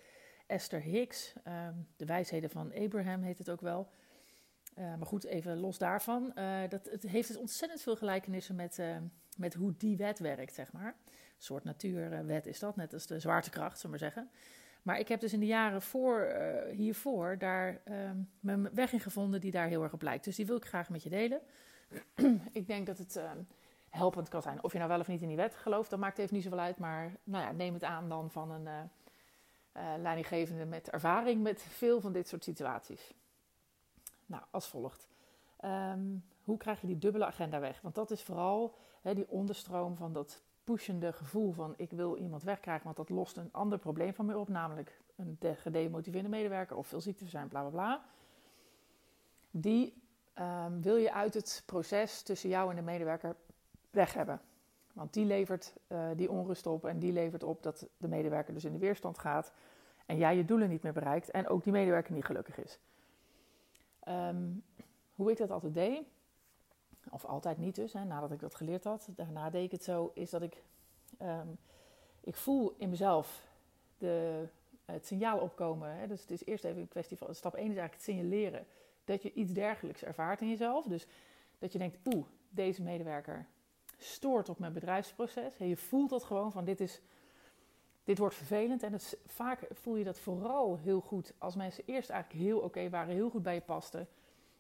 Esther 0.47 0.81
Hicks. 0.81 1.33
Um, 1.47 1.87
de 1.95 2.05
wijsheden 2.05 2.49
van 2.49 2.73
Abraham 2.73 3.21
heet 3.21 3.37
het 3.37 3.49
ook 3.49 3.61
wel. 3.61 3.89
maar 4.75 5.05
goed, 5.05 5.23
even 5.23 5.57
los 5.57 5.77
daarvan. 5.77 6.33
dat, 6.69 6.89
het 6.91 7.03
heeft 7.03 7.27
dus 7.27 7.37
ontzettend 7.37 7.81
veel 7.81 7.95
gelijkenissen 7.95 8.55
met, 8.55 8.79
met 9.37 9.53
hoe 9.53 9.73
die 9.77 9.97
wet 9.97 10.19
werkt, 10.19 10.53
zeg 10.53 10.71
maar. 10.71 10.95
Een 11.05 11.49
soort 11.49 11.63
natuurwet 11.63 12.45
is 12.45 12.59
dat, 12.59 12.75
net 12.75 12.93
als 12.93 13.07
de 13.07 13.19
zwaartekracht, 13.19 13.79
zullen 13.79 13.97
we 13.97 14.03
maar 14.03 14.11
zeggen. 14.13 14.31
Maar 14.81 14.99
ik 14.99 15.07
heb 15.07 15.19
dus 15.19 15.33
in 15.33 15.39
de 15.39 15.45
jaren 15.45 15.81
voor, 15.81 16.35
hiervoor 16.71 17.37
daar 17.37 17.81
mijn 18.39 18.73
weg 18.73 18.93
in 18.93 18.99
gevonden 18.99 19.41
die 19.41 19.51
daar 19.51 19.67
heel 19.67 19.83
erg 19.83 19.93
op 19.93 20.01
lijkt. 20.01 20.23
Dus 20.23 20.35
die 20.35 20.45
wil 20.45 20.55
ik 20.55 20.65
graag 20.65 20.89
met 20.89 21.03
je 21.03 21.09
delen. 21.09 21.41
ik 22.51 22.67
denk 22.67 22.85
dat 22.85 22.97
het 22.97 23.19
helpend 23.93 24.29
kan 24.29 24.41
zijn. 24.41 24.63
Of 24.63 24.71
je 24.71 24.77
nou 24.77 24.89
wel 24.89 24.99
of 24.99 25.07
niet 25.07 25.21
in 25.21 25.27
die 25.27 25.37
wet 25.37 25.55
gelooft, 25.55 25.89
dat 25.89 25.99
maakt 25.99 26.17
even 26.17 26.33
niet 26.33 26.43
zoveel 26.43 26.59
uit. 26.59 26.77
Maar 26.77 27.15
nou 27.23 27.43
ja, 27.43 27.51
neem 27.51 27.73
het 27.73 27.83
aan 27.83 28.09
dan 28.09 28.31
van 28.31 28.51
een 28.51 28.65
uh, 28.65 28.79
uh, 29.73 30.01
leidinggevende 30.01 30.65
met 30.65 30.89
ervaring 30.89 31.41
met 31.41 31.61
veel 31.61 32.01
van 32.01 32.11
dit 32.11 32.27
soort 32.27 32.43
situaties. 32.43 33.13
Nou, 34.25 34.43
als 34.51 34.67
volgt. 34.67 35.07
Um, 35.65 36.25
hoe 36.43 36.57
krijg 36.57 36.81
je 36.81 36.87
die 36.87 36.97
dubbele 36.97 37.25
agenda 37.25 37.59
weg? 37.59 37.81
Want 37.81 37.95
dat 37.95 38.11
is 38.11 38.23
vooral 38.23 38.75
die 39.01 39.29
onderstroom 39.29 39.95
van 39.95 40.13
dat 40.13 40.41
pushende 40.63 41.13
gevoel 41.13 41.51
van 41.51 41.73
ik 41.77 41.91
wil 41.91 42.17
iemand 42.17 42.43
wegkrijgen, 42.43 42.83
want 42.83 42.95
dat 42.95 43.09
lost 43.09 43.37
een 43.37 43.49
ander 43.51 43.77
probleem 43.77 44.13
van 44.13 44.25
mij 44.25 44.35
op, 44.35 44.47
namelijk 44.47 45.01
een 45.15 45.37
gedemotiveerde 45.55 46.29
medewerker 46.29 46.77
of 46.77 46.87
veel 46.87 47.01
ziekteverzuim, 47.01 47.47
bla 47.47 47.61
bla 47.61 47.69
bla. 47.69 48.03
Die 49.51 50.01
um, 50.39 50.81
wil 50.81 50.95
je 50.95 51.13
uit 51.13 51.33
het 51.33 51.63
proces 51.65 52.21
tussen 52.21 52.49
jou 52.49 52.69
en 52.69 52.75
de 52.75 52.81
medewerker 52.81 53.35
weg 53.93 54.13
hebben. 54.13 54.41
Want 54.93 55.13
die 55.13 55.25
levert 55.25 55.73
uh, 55.87 56.09
die 56.15 56.31
onrust 56.31 56.67
op 56.67 56.85
en 56.85 56.99
die 56.99 57.11
levert 57.11 57.43
op 57.43 57.63
dat 57.63 57.87
de 57.97 58.07
medewerker 58.07 58.53
dus 58.53 58.65
in 58.65 58.73
de 58.73 58.79
weerstand 58.79 59.17
gaat 59.17 59.51
en 60.05 60.17
jij 60.17 60.35
je 60.35 60.45
doelen 60.45 60.69
niet 60.69 60.83
meer 60.83 60.93
bereikt 60.93 61.31
en 61.31 61.47
ook 61.47 61.63
die 61.63 61.73
medewerker 61.73 62.13
niet 62.13 62.25
gelukkig 62.25 62.57
is. 62.57 62.79
Um, 64.07 64.63
hoe 65.15 65.31
ik 65.31 65.37
dat 65.37 65.51
altijd 65.51 65.73
deed, 65.73 66.01
of 67.09 67.25
altijd 67.25 67.57
niet 67.57 67.75
dus, 67.75 67.93
hè, 67.93 68.03
nadat 68.03 68.31
ik 68.31 68.39
dat 68.39 68.55
geleerd 68.55 68.83
had, 68.83 69.07
daarna 69.15 69.49
deed 69.49 69.63
ik 69.63 69.71
het 69.71 69.83
zo, 69.83 70.11
is 70.13 70.29
dat 70.29 70.41
ik, 70.41 70.63
um, 71.21 71.57
ik 72.19 72.35
voel 72.35 72.73
in 72.77 72.89
mezelf 72.89 73.47
de, 73.97 74.45
het 74.85 75.05
signaal 75.05 75.39
opkomen. 75.39 75.95
Hè, 75.95 76.07
dus 76.07 76.21
het 76.21 76.31
is 76.31 76.45
eerst 76.45 76.63
even 76.63 76.81
een 76.81 76.87
kwestie 76.87 77.17
van, 77.17 77.35
stap 77.35 77.53
1 77.53 77.71
is 77.71 77.77
eigenlijk 77.77 77.93
het 77.93 78.15
signaleren 78.15 78.65
dat 79.03 79.21
je 79.21 79.33
iets 79.33 79.53
dergelijks 79.53 80.03
ervaart 80.03 80.41
in 80.41 80.49
jezelf. 80.49 80.85
Dus 80.85 81.07
dat 81.59 81.71
je 81.71 81.77
denkt, 81.77 81.97
oeh, 82.13 82.25
deze 82.49 82.81
medewerker 82.81 83.47
stoort 84.03 84.49
op 84.49 84.59
mijn 84.59 84.73
bedrijfsproces. 84.73 85.57
je 85.57 85.77
voelt 85.77 86.09
dat 86.09 86.23
gewoon 86.23 86.51
van 86.51 86.65
dit 86.65 86.79
is, 86.79 87.01
dit 88.03 88.17
wordt 88.17 88.35
vervelend. 88.35 88.83
En 88.83 88.93
het, 88.93 89.17
vaak 89.25 89.67
voel 89.71 89.95
je 89.95 90.03
dat 90.03 90.19
vooral 90.19 90.77
heel 90.77 91.01
goed 91.01 91.33
als 91.37 91.55
mensen 91.55 91.83
eerst 91.85 92.09
eigenlijk 92.09 92.43
heel 92.43 92.59
oké 92.59 92.89
waren, 92.89 93.13
heel 93.13 93.29
goed 93.29 93.43
bij 93.43 93.53
je 93.53 93.61
pasten, 93.61 94.07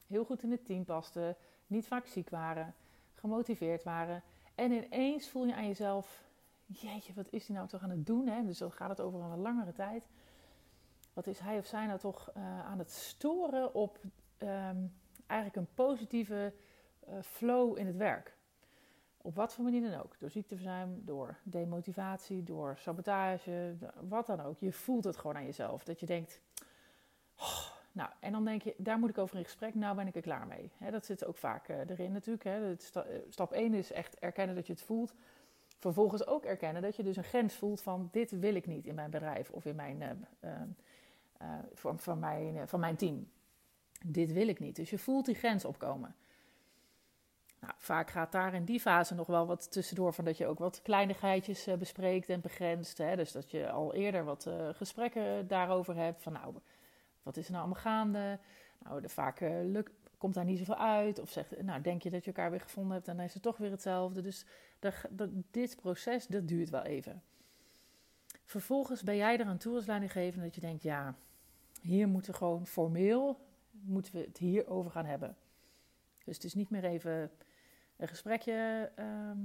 heel 0.07 0.25
goed 0.25 0.43
in 0.43 0.51
het 0.51 0.65
team 0.65 0.85
pasten, 0.85 1.35
niet 1.67 1.87
vaak 1.87 2.05
ziek 2.05 2.29
waren, 2.29 2.75
gemotiveerd 3.13 3.83
waren. 3.83 4.23
En 4.55 4.71
ineens 4.71 5.29
voel 5.29 5.45
je 5.45 5.55
aan 5.55 5.67
jezelf, 5.67 6.23
jeetje, 6.65 7.13
wat 7.13 7.27
is 7.29 7.45
die 7.45 7.55
nou 7.55 7.67
toch 7.67 7.81
aan 7.81 7.89
het 7.89 8.05
doen? 8.05 8.27
Hè? 8.27 8.45
Dus 8.45 8.57
dan 8.57 8.71
gaat 8.71 8.89
het 8.89 9.01
over 9.01 9.21
een 9.21 9.41
langere 9.41 9.73
tijd. 9.73 10.07
Wat 11.13 11.27
is 11.27 11.39
hij 11.39 11.57
of 11.57 11.65
zij 11.65 11.85
nou 11.85 11.99
toch 11.99 12.31
uh, 12.37 12.65
aan 12.65 12.77
het 12.77 12.91
storen 12.91 13.73
op 13.73 13.99
um, 14.37 14.93
eigenlijk 15.27 15.55
een 15.55 15.73
positieve 15.73 16.53
uh, 17.09 17.13
flow 17.21 17.77
in 17.77 17.87
het 17.87 17.95
werk? 17.95 18.37
Op 19.25 19.35
wat 19.35 19.53
voor 19.53 19.63
manier 19.63 19.91
dan 19.91 20.01
ook. 20.01 20.19
Door 20.19 20.29
ziekteverzuim, 20.29 21.01
door 21.05 21.37
demotivatie, 21.43 22.43
door 22.43 22.77
sabotage, 22.77 23.75
wat 24.07 24.27
dan 24.27 24.41
ook. 24.41 24.59
Je 24.59 24.71
voelt 24.71 25.03
het 25.03 25.17
gewoon 25.17 25.35
aan 25.35 25.45
jezelf. 25.45 25.83
Dat 25.83 25.99
je 25.99 26.05
denkt, 26.05 26.41
oh, 27.39 27.67
nou, 27.91 28.09
en 28.19 28.31
dan 28.31 28.45
denk 28.45 28.61
je, 28.61 28.73
daar 28.77 28.99
moet 28.99 29.09
ik 29.09 29.17
over 29.17 29.37
in 29.37 29.43
gesprek. 29.43 29.75
Nou 29.75 29.95
ben 29.95 30.07
ik 30.07 30.15
er 30.15 30.21
klaar 30.21 30.47
mee. 30.47 30.91
dat 30.91 31.05
zit 31.05 31.25
ook 31.25 31.35
vaak 31.35 31.67
uh, 31.67 31.89
erin 31.89 32.11
natuurlijk. 32.11 32.43
Hè. 32.43 32.75
Stap 33.29 33.51
1 33.51 33.73
is 33.73 33.91
echt 33.91 34.19
erkennen 34.19 34.55
dat 34.55 34.67
je 34.67 34.73
het 34.73 34.81
voelt. 34.81 35.13
Vervolgens 35.79 36.27
ook 36.27 36.45
erkennen 36.45 36.81
dat 36.81 36.95
je 36.95 37.03
dus 37.03 37.17
een 37.17 37.23
grens 37.23 37.53
voelt 37.55 37.81
van 37.81 38.09
dit 38.11 38.31
wil 38.31 38.55
ik 38.55 38.67
niet 38.67 38.85
in 38.85 38.95
mijn 38.95 39.09
bedrijf 39.09 39.49
of 39.49 39.65
in 39.65 39.75
mijn, 39.75 40.01
uh, 40.01 40.51
uh, 41.41 41.47
van, 41.73 41.99
van, 41.99 42.19
mijn, 42.19 42.67
van 42.67 42.79
mijn 42.79 42.95
team. 42.95 43.29
Dit 44.05 44.31
wil 44.31 44.47
ik 44.47 44.59
niet. 44.59 44.75
Dus 44.75 44.89
je 44.89 44.97
voelt 44.97 45.25
die 45.25 45.35
grens 45.35 45.65
opkomen. 45.65 46.15
Nou, 47.63 47.75
vaak 47.77 48.09
gaat 48.09 48.31
daar 48.31 48.53
in 48.53 48.65
die 48.65 48.79
fase 48.79 49.15
nog 49.15 49.27
wel 49.27 49.45
wat 49.45 49.71
tussendoor 49.71 50.13
van 50.13 50.25
dat 50.25 50.37
je 50.37 50.47
ook 50.47 50.59
wat 50.59 50.81
kleinigheidjes 50.81 51.67
bespreekt 51.79 52.29
en 52.29 52.41
begrenst. 52.41 52.97
Hè? 52.97 53.15
Dus 53.15 53.31
dat 53.31 53.51
je 53.51 53.69
al 53.69 53.93
eerder 53.93 54.23
wat 54.23 54.49
gesprekken 54.71 55.47
daarover 55.47 55.95
hebt. 55.95 56.23
Van 56.23 56.33
nou, 56.33 56.55
wat 57.23 57.37
is 57.37 57.45
er 57.45 57.51
nou 57.51 57.63
allemaal 57.63 57.81
gaande? 57.81 58.39
Nou, 58.83 59.09
vaak 59.09 59.39
lukt, 59.63 59.91
komt 60.17 60.33
daar 60.33 60.45
niet 60.45 60.57
zoveel 60.57 60.77
uit. 60.77 61.19
Of 61.19 61.29
zegt, 61.29 61.61
nou, 61.61 61.81
denk 61.81 62.01
je 62.01 62.09
dat 62.09 62.23
je 62.23 62.31
elkaar 62.31 62.51
weer 62.51 62.61
gevonden 62.61 62.93
hebt 62.93 63.07
en 63.07 63.15
dan 63.15 63.25
is 63.25 63.33
het 63.33 63.43
toch 63.43 63.57
weer 63.57 63.71
hetzelfde. 63.71 64.21
Dus 64.21 64.45
dit 65.51 65.75
proces, 65.81 66.27
dat 66.27 66.47
duurt 66.47 66.69
wel 66.69 66.83
even. 66.83 67.23
Vervolgens 68.45 69.03
ben 69.03 69.15
jij 69.15 69.39
er 69.39 69.45
aan 69.45 69.57
toe 69.57 69.75
als 69.75 69.85
leidinggevende 69.85 70.45
dat 70.45 70.55
je 70.55 70.61
denkt, 70.61 70.83
ja, 70.83 71.15
hier 71.81 72.07
moeten 72.07 72.31
we 72.31 72.37
gewoon 72.37 72.67
formeel, 72.67 73.39
moeten 73.71 74.13
we 74.13 74.19
het 74.19 74.37
hierover 74.37 74.91
gaan 74.91 75.05
hebben. 75.05 75.35
Dus 76.25 76.35
het 76.35 76.43
is 76.43 76.53
niet 76.53 76.69
meer 76.69 76.83
even 76.83 77.31
een 77.97 78.07
gesprekje, 78.07 78.91
ehm, 78.95 79.39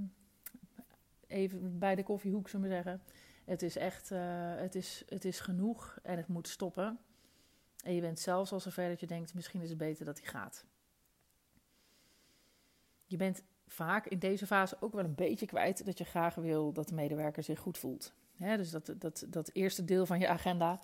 even 1.27 1.79
bij 1.79 1.95
de 1.95 2.03
koffiehoek, 2.03 2.49
zullen 2.49 2.69
we 2.69 2.75
zeggen. 2.75 3.03
Het 3.45 3.63
is 3.63 3.77
echt, 3.77 4.11
uh, 4.11 4.55
het, 4.57 4.75
is, 4.75 5.03
het 5.09 5.25
is 5.25 5.41
genoeg 5.41 5.99
en 6.03 6.17
het 6.17 6.29
moet 6.29 6.49
stoppen. 6.49 6.99
En 7.85 7.95
je 7.95 8.01
bent 8.01 8.19
zelfs 8.19 8.53
al 8.53 8.61
zover 8.61 8.89
dat 8.89 9.01
je 9.01 9.07
denkt, 9.07 9.35
misschien 9.35 9.63
is 9.63 9.69
het 9.69 9.79
beter 9.79 10.05
dat 10.05 10.19
hij 10.19 10.29
gaat. 10.29 10.67
Je 13.05 13.17
bent 13.17 13.43
vaak 13.67 14.07
in 14.07 14.19
deze 14.19 14.47
fase 14.47 14.77
ook 14.81 14.93
wel 14.93 15.05
een 15.05 15.15
beetje 15.15 15.47
kwijt 15.47 15.85
dat 15.85 15.99
je 15.99 16.05
graag 16.05 16.35
wil 16.35 16.73
dat 16.73 16.89
de 16.89 16.95
medewerker 16.95 17.43
zich 17.43 17.59
goed 17.59 17.79
voelt. 17.79 18.13
dus 18.37 18.71
dat, 18.71 18.95
dat, 18.99 19.27
dat 19.29 19.51
eerste 19.53 19.85
deel 19.85 20.07
van 20.07 20.19
je 20.19 20.29
agenda, 20.29 20.81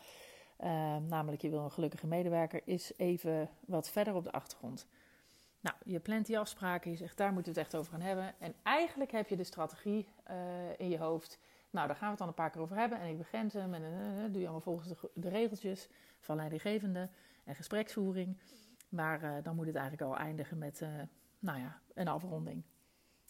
uh, 0.61 0.97
namelijk 0.97 1.43
je 1.43 1.51
wil 1.51 1.65
een 1.65 1.71
gelukkige 1.71 2.07
medewerker, 2.07 2.61
is 2.65 2.93
even 2.97 3.51
wat 3.67 3.91
verder 3.91 4.15
op 4.15 4.25
de 4.25 4.33
achtergrond. 4.33 4.87
Nou, 5.65 5.77
je 5.85 6.01
plant 6.01 6.27
die 6.27 6.39
afspraken, 6.39 6.91
je 6.91 6.97
zegt 6.97 7.17
daar 7.17 7.33
moeten 7.33 7.53
we 7.53 7.59
het 7.59 7.69
echt 7.69 7.81
over 7.81 7.93
gaan 7.93 8.01
hebben. 8.01 8.35
En 8.39 8.55
eigenlijk 8.63 9.11
heb 9.11 9.29
je 9.29 9.37
de 9.37 9.45
strategie 9.45 10.09
uh, 10.31 10.37
in 10.77 10.89
je 10.89 10.99
hoofd. 10.99 11.39
Nou, 11.71 11.87
daar 11.87 11.97
gaan 11.97 12.05
we 12.05 12.11
het 12.11 12.19
dan 12.19 12.29
een 12.29 12.35
paar 12.35 12.51
keer 12.51 12.61
over 12.61 12.77
hebben. 12.77 12.99
En 12.99 13.09
ik 13.09 13.19
begin 13.19 13.51
hem 13.53 13.75
en 13.75 13.83
uh, 13.83 14.33
doe 14.33 14.41
je 14.41 14.49
allemaal 14.49 14.61
volgens 14.61 14.89
de, 15.15 15.29
regeltjes 15.29 15.89
van 16.21 16.37
leidinggevende 16.37 17.09
en 17.45 17.55
gespreksvoering. 17.55 18.39
Maar 18.89 19.43
dan 19.43 19.57
moet 19.57 19.67
het 19.67 19.75
eigenlijk 19.75 20.11
al 20.11 20.17
eindigen 20.17 20.59
met 20.59 20.83
nou 21.39 21.59
ja, 21.59 21.81
een 21.95 22.09
afronding. 22.09 22.63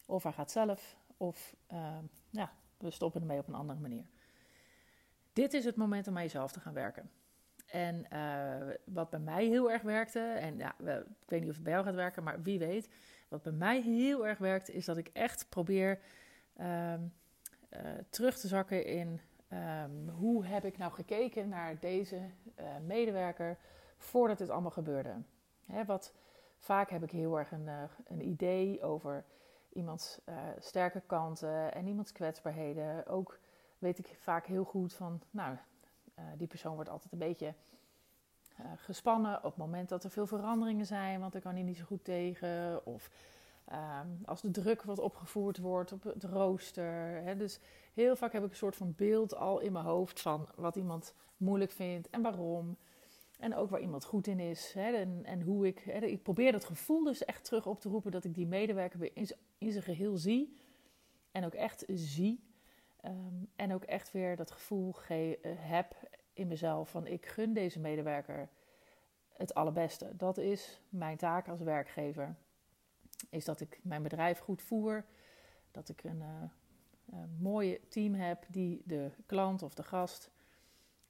Of 0.07 0.23
hij 0.23 0.33
gaat 0.33 0.51
zelf, 0.51 0.97
of 1.17 1.57
ja, 2.31 2.53
we 2.79 2.91
stoppen 2.91 3.21
ermee 3.21 3.39
op 3.39 3.49
een 3.49 3.55
andere 3.55 3.81
manier. 3.81 4.07
Dit 5.33 5.53
is 5.53 5.65
het 5.65 5.77
moment 5.77 6.09
om 6.09 6.17
aan 6.17 6.23
jezelf 6.23 6.53
te 6.53 6.61
gaan 6.61 6.75
werken. 6.75 7.11
En 7.75 8.07
uh, 8.13 8.75
wat 8.85 9.11
bij 9.11 9.21
mij 9.21 9.45
heel 9.45 9.71
erg 9.71 9.83
werkte, 9.83 10.21
en 10.21 10.57
ja, 10.57 10.75
ik 10.79 11.29
weet 11.29 11.41
niet 11.41 11.49
of 11.49 11.55
het 11.55 11.65
bij 11.65 11.73
jou 11.73 11.85
gaat 11.85 11.95
werken, 11.95 12.23
maar 12.23 12.43
wie 12.43 12.59
weet. 12.59 12.89
Wat 13.29 13.43
bij 13.43 13.53
mij 13.53 13.81
heel 13.81 14.27
erg 14.27 14.39
werkte, 14.39 14.73
is 14.73 14.85
dat 14.85 14.97
ik 14.97 15.11
echt 15.13 15.49
probeer 15.49 16.01
uh, 16.61 16.95
terug 18.11 18.39
te 18.39 18.49
zakken 18.49 18.87
in 18.87 19.21
um, 19.53 20.09
hoe 20.09 20.45
heb 20.45 20.65
ik 20.65 20.79
nou 20.79 20.93
gekeken 20.93 21.49
naar 21.49 21.79
deze 21.81 22.17
uh, 22.17 22.67
medewerker 22.87 23.59
voordat 23.97 24.39
dit 24.39 24.51
allemaal 24.51 24.71
gebeurde. 24.71 25.15
Hè, 25.65 25.85
wat, 25.85 26.15
vaak 26.59 26.91
heb 26.91 27.03
ik 27.03 27.11
heel 27.11 27.39
erg 27.39 27.53
een, 27.53 27.69
een 28.05 28.27
idee 28.27 28.83
over 28.83 29.25
iemands 29.73 30.21
sterke 30.59 31.03
kanten 31.07 31.75
en 31.75 31.87
iemands 31.87 32.13
kwetsbaarheden. 32.13 33.07
Ook 33.07 33.39
weet 33.79 33.99
ik 33.99 34.17
vaak 34.19 34.47
heel 34.47 34.65
goed 34.65 34.95
van, 34.95 35.23
nou, 35.31 35.57
uh, 36.19 36.25
die 36.37 36.47
persoon 36.47 36.75
wordt 36.75 36.91
altijd 36.91 37.13
een 37.13 37.19
beetje 37.19 37.55
uh, 38.61 38.67
gespannen 38.77 39.37
op 39.37 39.43
het 39.45 39.57
moment 39.57 39.89
dat 39.89 40.05
er 40.05 40.11
veel 40.11 40.27
veranderingen 40.27 40.87
zijn, 40.87 41.21
want 41.21 41.33
daar 41.33 41.43
kan 41.43 41.55
hij 41.55 41.63
niet 41.63 41.77
zo 41.77 41.85
goed 41.85 42.05
tegen. 42.05 42.87
Of 42.87 43.11
ehm, 43.65 44.09
als 44.25 44.41
de 44.41 44.51
druk 44.51 44.83
wat 44.83 44.99
opgevoerd 44.99 45.59
wordt 45.59 45.93
op 45.93 46.03
het 46.03 46.25
rooster. 46.25 47.23
Hè. 47.23 47.37
Dus 47.37 47.61
heel 47.95 48.17
vaak 48.17 48.33
heb 48.33 48.45
ik 48.45 48.51
een 48.51 48.57
soort 48.57 48.77
van 48.77 48.95
beeld 48.97 49.35
al 49.35 49.61
in 49.61 49.73
mijn 49.73 49.85
hoofd 49.85 50.21
van 50.21 50.49
wat 50.55 50.77
iemand 50.77 51.15
moeilijk 51.37 51.71
vindt 51.71 52.11
en 52.11 52.23
waarom. 52.23 52.77
En 53.39 53.55
ook 53.55 53.71
waar 53.71 53.81
iemand 53.81 54.05
goed 54.05 54.27
in 54.27 54.41
is. 54.41 54.73
Hè, 54.73 54.93
en, 54.93 55.21
en 55.25 55.43
hoe 55.43 55.67
ik. 55.67 55.79
Hè, 55.79 55.99
ik 55.99 56.23
probeer 56.23 56.53
dat 56.53 56.65
gevoel 56.65 57.05
dus 57.05 57.25
echt 57.25 57.45
terug 57.45 57.67
op 57.67 57.81
te 57.81 57.89
roepen 57.89 58.11
dat 58.11 58.25
ik 58.25 58.35
die 58.35 58.47
medewerker 58.47 58.99
weer 58.99 59.13
in 59.59 59.73
zijn 59.73 59.85
geheel 59.85 60.17
zie. 60.17 60.57
En 61.31 61.45
ook 61.45 61.55
echt 61.55 61.85
zie. 61.89 62.54
Um, 63.07 63.51
en 63.57 63.75
ook 63.75 63.85
echt 63.85 64.13
weer 64.13 64.37
dat 64.37 64.51
gevoel 64.51 64.95
uh, 65.11 65.35
heb 65.45 65.97
in 66.33 66.49
mezelf 66.49 66.91
van 66.91 67.07
ik 67.07 67.27
gun 67.27 67.53
deze 67.53 67.81
medewerker 67.81 68.49
het 69.33 69.55
allerbeste. 69.55 70.17
Dat 70.17 70.39
is 70.39 70.81
mijn 70.89 71.17
taak 71.17 71.49
als 71.49 71.61
werkgever. 71.61 72.37
Is 73.31 73.45
dat 73.45 73.61
ik 73.61 73.81
mijn 73.83 74.03
bedrijf 74.03 74.39
goed 74.39 74.63
voer. 74.63 75.05
Dat 75.71 75.89
ik 75.89 76.05
een, 76.05 76.21
uh, 76.21 76.43
een 77.21 77.37
mooie 77.41 77.81
team 77.89 78.15
heb 78.15 78.45
die 78.49 78.83
de 78.85 79.11
klant 79.27 79.63
of 79.63 79.75
de 79.75 79.83
gast 79.83 80.31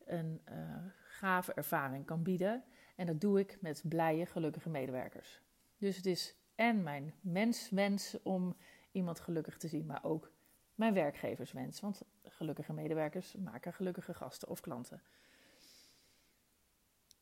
een 0.04 0.40
uh, 0.48 0.76
gave 1.02 1.54
ervaring 1.54 2.04
kan 2.04 2.22
bieden. 2.22 2.64
En 2.96 3.06
dat 3.06 3.20
doe 3.20 3.38
ik 3.38 3.58
met 3.60 3.82
blije, 3.88 4.26
gelukkige 4.26 4.70
medewerkers. 4.70 5.42
Dus 5.78 5.96
het 5.96 6.06
is 6.06 6.36
en 6.54 6.82
mijn 6.82 7.14
menswens 7.20 8.16
om 8.22 8.56
iemand 8.92 9.20
gelukkig 9.20 9.56
te 9.56 9.68
zien, 9.68 9.86
maar 9.86 10.04
ook 10.04 10.32
mijn 10.74 10.94
werkgeverswens. 10.94 11.80
Want 11.80 12.02
gelukkige 12.22 12.72
medewerkers 12.72 13.34
maken 13.34 13.72
gelukkige 13.72 14.14
gasten 14.14 14.48
of 14.48 14.60
klanten. 14.60 15.02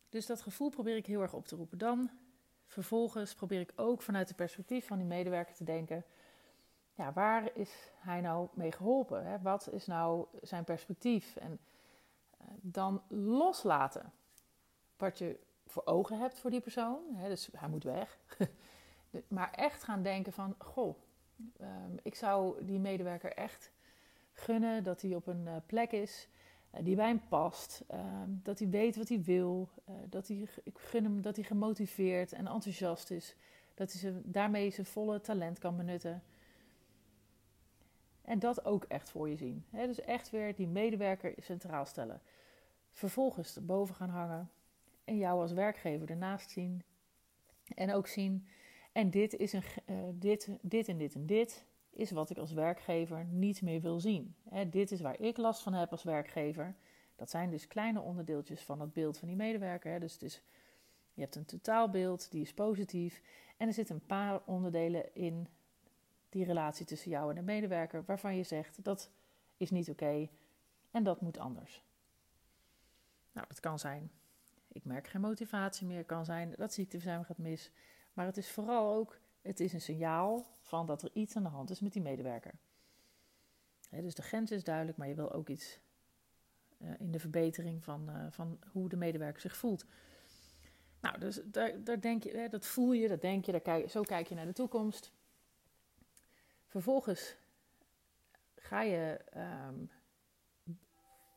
Dus 0.09 0.27
dat 0.27 0.43
gevoel 0.43 0.71
probeer 0.71 0.97
ik 0.97 1.07
heel 1.07 1.23
erg 1.23 1.35
op 1.35 1.47
te 1.47 1.57
roepen. 1.57 1.79
Dan 1.79 2.11
vervolgens 2.67 3.35
probeer 3.35 3.61
ik 3.61 3.73
ook 3.77 4.03
vanuit 4.03 4.29
het 4.29 4.37
perspectief 4.37 4.87
van 4.87 4.99
die 4.99 5.07
medewerker 5.07 5.55
te 5.55 5.65
denken. 5.65 6.05
Ja, 6.95 7.13
waar 7.13 7.57
is 7.57 7.91
hij 7.97 8.21
nou 8.21 8.49
mee 8.55 8.73
geholpen? 8.73 9.27
Hè? 9.27 9.41
Wat 9.41 9.73
is 9.73 9.87
nou 9.87 10.27
zijn 10.43 10.65
perspectief? 10.65 11.37
En 11.37 11.59
dan 12.61 13.03
loslaten 13.09 14.13
wat 14.97 15.19
je 15.19 15.39
voor 15.67 15.83
ogen 15.85 16.19
hebt 16.19 16.39
voor 16.39 16.51
die 16.51 16.61
persoon. 16.61 17.03
Hè, 17.15 17.29
dus 17.29 17.49
hij 17.53 17.69
moet 17.69 17.85
weg. 17.85 18.19
maar 19.29 19.51
echt 19.51 19.85
gaan 19.85 20.03
denken 20.03 20.33
van, 20.33 20.55
goh, 20.59 20.97
um, 21.61 21.99
ik 22.03 22.15
zou 22.15 22.65
die 22.65 22.79
medewerker 22.79 23.33
echt 23.33 23.73
gunnen 24.33 24.85
dat 24.85 25.01
hij 25.01 25.15
op 25.15 25.27
een 25.27 25.45
uh, 25.47 25.57
plek 25.67 25.93
is 25.93 26.29
uh, 26.75 26.85
die 26.85 26.97
bij 26.97 27.07
hem 27.07 27.23
past. 27.29 27.85
Uh, 27.91 27.99
dat 28.27 28.59
hij 28.59 28.69
weet 28.69 28.97
wat 28.97 29.09
hij 29.09 29.23
wil. 29.23 29.69
Uh, 29.89 29.95
dat 30.09 30.29
hij, 30.29 30.49
ik 30.63 30.79
gun 30.79 31.05
hem 31.05 31.23
dat 31.23 31.37
hij 31.37 31.45
gemotiveerd 31.45 32.33
en 32.33 32.47
enthousiast 32.47 33.11
is. 33.11 33.37
Dat 33.75 33.93
hij 33.93 34.13
daarmee 34.25 34.71
zijn 34.71 34.87
volle 34.87 35.21
talent 35.21 35.59
kan 35.59 35.77
benutten. 35.77 36.23
En 38.23 38.39
dat 38.39 38.65
ook 38.65 38.85
echt 38.85 39.11
voor 39.11 39.29
je 39.29 39.37
zien. 39.37 39.65
Dus 39.71 40.01
echt 40.01 40.31
weer 40.31 40.55
die 40.55 40.67
medewerker 40.67 41.35
centraal 41.39 41.85
stellen. 41.85 42.21
Vervolgens 42.91 43.57
erboven 43.57 43.95
gaan 43.95 44.09
hangen. 44.09 44.51
En 45.05 45.17
jou 45.17 45.41
als 45.41 45.53
werkgever 45.53 46.11
ernaast 46.11 46.51
zien. 46.51 46.83
En 47.75 47.93
ook 47.93 48.07
zien. 48.07 48.47
En 48.93 49.11
dit, 49.11 49.37
is 49.37 49.53
een, 49.53 49.63
uh, 49.87 49.97
dit, 50.15 50.49
dit 50.61 50.89
en 50.89 50.99
dit 50.99 51.15
en 51.15 51.27
dit 51.27 51.65
is 51.91 52.11
wat 52.11 52.31
ik 52.31 52.39
als 52.39 52.53
werkgever 52.53 53.25
niet 53.25 53.63
meer 53.63 53.81
wil 53.81 54.01
zien. 54.01 54.35
He, 54.49 54.69
dit 54.69 54.93
is 54.93 55.01
waar 55.01 55.21
ik 55.21 55.37
last 55.37 55.63
van 55.63 55.73
heb 55.73 55.91
als 55.91 56.03
werkgever. 56.03 56.75
Dat 57.17 57.31
zijn 57.31 57.51
dus 57.51 57.67
kleine 57.67 58.01
onderdeeltjes 58.01 58.61
van 58.61 58.81
het 58.81 58.93
beeld 58.93 59.19
van 59.19 59.29
die 59.29 59.37
medewerker. 59.37 59.93
He. 59.93 59.99
Dus 59.99 60.13
het 60.13 60.23
is, 60.23 60.43
je 61.15 61.21
hebt 61.21 61.37
een 61.37 61.45
totaalbeeld, 61.45 62.31
die 62.31 62.43
is 62.43 62.55
positief. 62.55 63.23
En 63.57 63.67
er 63.67 63.75
zitten 63.75 63.95
een 63.95 64.07
paar 64.07 64.41
onderdelen 64.45 65.15
in 65.15 65.49
die 66.29 66.45
relatie 66.45 66.87
tussen 66.87 67.11
jou 67.11 67.31
en 67.31 67.35
de 67.35 67.43
medewerker 67.43 68.05
waarvan 68.05 68.37
je 68.37 68.43
zegt 68.43 68.85
dat 68.85 69.11
is 69.57 69.71
niet 69.71 69.91
oké 69.91 70.29
en 70.91 71.03
dat 71.03 71.21
moet 71.21 71.39
anders. 71.39 71.85
Nou, 73.33 73.47
dat 73.49 73.61
kan 73.61 73.79
zijn, 73.79 74.11
ik 74.69 74.85
merk 74.85 75.09
geen 75.09 75.21
motivatie 75.21 75.87
meer, 75.87 76.05
kan 76.05 76.25
zijn 76.25 76.55
dat 76.57 76.73
ziekteverzuim 76.73 77.25
gaat 77.25 77.39
mis. 77.39 77.71
Maar 78.13 78.27
het 78.27 78.37
is 78.37 78.51
vooral 78.51 78.95
ook, 78.95 79.19
het 79.43 79.61
is 79.61 79.73
een 79.73 79.81
signaal 79.81 80.47
van 80.61 80.87
dat 80.87 81.03
er 81.03 81.11
iets 81.13 81.37
aan 81.37 81.43
de 81.43 81.49
hand 81.49 81.71
is 81.71 81.81
met 81.81 81.93
die 81.93 82.03
medewerker. 82.03 82.55
dus 83.91 84.15
de 84.15 84.23
grens 84.23 84.51
is 84.51 84.65
duidelijk, 84.65 84.99
maar 84.99 85.09
je 85.09 85.15
wil 85.15 85.33
ook 85.33 85.49
iets 85.49 85.81
uh, 86.79 86.91
in 86.99 87.11
de 87.11 87.19
verbetering 87.19 87.85
van, 87.85 88.11
uh, 88.11 88.27
van 88.31 88.59
hoe 88.73 88.89
de 88.89 88.97
medewerker 88.97 89.41
zich 89.41 89.57
voelt. 89.57 89.85
Nou, 91.01 91.19
dus 91.19 91.41
daar, 91.45 91.85
daar 91.85 92.01
denk 92.01 92.23
je, 92.23 92.49
dat 92.51 92.67
voel 92.67 92.93
je, 92.93 93.09
dat 93.09 93.21
denk 93.21 93.45
je, 93.45 93.53
daar 93.53 93.61
kijk, 93.61 93.91
zo 93.91 94.03
kijk 94.03 94.27
je 94.27 94.35
naar 94.35 94.47
de 94.47 94.53
toekomst. 94.53 95.13
Vervolgens 96.67 97.37
ga 98.57 98.83
je 98.83 99.21
um, 99.37 99.91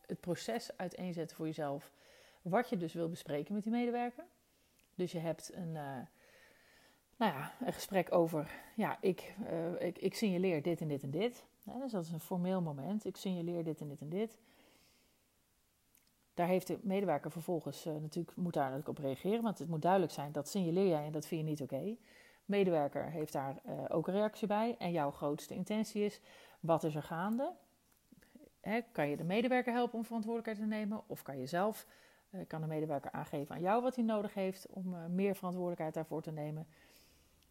het 0.06 0.20
proces 0.20 0.78
uiteenzetten 0.78 1.38
voor 1.38 1.46
jezelf. 1.46 1.92
Wat 2.42 2.70
je 2.70 2.78
dus 2.78 2.94
wil 2.94 3.10
bespreken 3.10 3.54
met 3.54 3.64
die 3.64 3.72
medewerker. 3.72 4.26
Dus 4.96 5.12
je 5.12 5.20
hebt 5.20 5.54
een, 5.54 5.76
uh, 5.76 5.98
nou 7.16 7.34
ja, 7.34 7.54
een 7.60 7.74
gesprek 7.74 8.12
over, 8.12 8.52
ja, 8.76 8.98
ik, 9.02 9.36
uh, 9.52 9.82
ik, 9.88 9.98
ik 9.98 10.16
signaleer 10.16 10.62
dit 10.62 10.82
en 10.82 10.88
dit 10.88 11.04
en 11.04 11.12
dit. 11.12 11.46
Ja, 11.64 11.80
dus 11.80 11.92
dat 11.92 12.04
is 12.04 12.12
een 12.12 12.20
formeel 12.20 12.62
moment. 12.62 13.06
Ik 13.06 13.18
signaleer 13.18 13.64
dit 13.64 13.82
en 13.82 13.88
dit 13.88 14.02
en 14.02 14.10
dit. 14.10 14.38
Daar 16.34 16.48
heeft 16.48 16.68
de 16.68 16.80
medewerker 16.82 17.32
vervolgens 17.32 17.86
uh, 17.86 17.94
natuurlijk, 17.94 18.38
moet 18.38 18.54
daar 18.54 18.70
natuurlijk 18.70 18.98
op 18.98 19.04
reageren. 19.04 19.42
Want 19.42 19.60
het 19.60 19.68
moet 19.68 19.82
duidelijk 19.82 20.12
zijn, 20.12 20.32
dat 20.32 20.50
signaleer 20.50 20.88
jij 20.88 21.06
en 21.06 21.12
dat 21.12 21.28
vind 21.28 21.42
je 21.42 21.48
niet 21.48 21.62
oké. 21.62 21.96
Medewerker 22.46 23.12
heeft 23.12 23.34
daar 23.34 23.62
uh, 23.66 23.74
ook 23.88 24.08
een 24.08 24.14
reactie 24.14 24.48
bij. 24.48 24.76
En 24.80 24.92
jouw 24.92 25.12
grootste 25.12 25.54
intentie 25.54 26.04
is, 26.04 26.22
wat 26.60 26.84
is 26.84 26.96
er 26.96 27.04
gaande? 27.04 27.54
Kan 28.92 29.10
je 29.10 29.18
de 29.18 29.24
medewerker 29.24 29.74
helpen 29.74 29.98
om 29.98 30.06
verantwoordelijkheid 30.06 30.70
te 30.70 30.76
nemen? 30.76 31.02
Of 31.08 31.22
kan 31.22 31.38
je 31.38 31.46
zelf, 31.46 31.88
kan 32.48 32.62
de 32.62 32.68
medewerker 32.68 33.12
aangeven 33.12 33.56
aan 33.56 33.62
jou 33.62 33.82
wat 33.82 33.96
hij 33.96 34.04
nodig 34.04 34.34
heeft 34.34 34.68
om 34.70 35.16
meer 35.16 35.36
verantwoordelijkheid 35.36 35.94
daarvoor 35.94 36.22
te 36.22 36.32
nemen? 36.32 36.68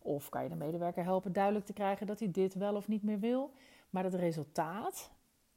Of 0.04 0.28
kan 0.28 0.42
je 0.42 0.48
de 0.48 0.54
medewerker 0.54 1.04
helpen 1.04 1.32
duidelijk 1.32 1.66
te 1.66 1.72
krijgen 1.72 2.06
dat 2.06 2.18
hij 2.18 2.30
dit 2.30 2.54
wel 2.54 2.74
of 2.74 2.88
niet 2.88 3.02
meer 3.02 3.18
wil? 3.18 3.52
Maar 3.90 4.04
het 4.04 4.14
resultaat 4.14 5.10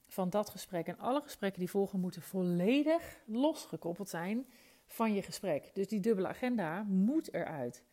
van 0.07 0.29
dat 0.29 0.49
gesprek 0.49 0.87
en 0.87 0.99
alle 0.99 1.21
gesprekken 1.21 1.59
die 1.59 1.69
volgen 1.69 1.99
moeten 1.99 2.21
volledig 2.21 3.19
losgekoppeld 3.25 4.09
zijn 4.09 4.45
van 4.85 5.13
je 5.13 5.21
gesprek. 5.21 5.71
Dus 5.73 5.87
die 5.87 5.99
dubbele 5.99 6.27
agenda 6.27 6.83
moet 6.83 7.33
eruit. 7.33 7.83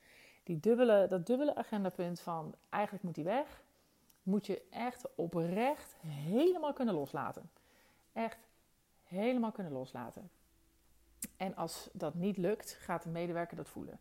Die 0.43 0.61
dubbele, 0.61 1.07
dat 1.09 1.27
dubbele 1.27 1.55
agendapunt 1.55 2.21
van 2.21 2.55
eigenlijk 2.69 3.05
moet 3.05 3.15
die 3.15 3.25
weg, 3.25 3.63
moet 4.23 4.47
je 4.47 4.63
echt 4.71 5.15
oprecht 5.15 5.97
helemaal 6.07 6.73
kunnen 6.73 6.95
loslaten. 6.95 7.51
Echt 8.13 8.39
helemaal 9.03 9.53
kunnen 9.53 9.73
loslaten. 9.73 10.31
En 11.37 11.57
als 11.57 11.89
dat 11.93 12.15
niet 12.15 12.37
lukt, 12.37 12.73
gaat 12.73 13.03
de 13.03 13.09
medewerker 13.09 13.57
dat 13.57 13.69
voelen. 13.69 14.01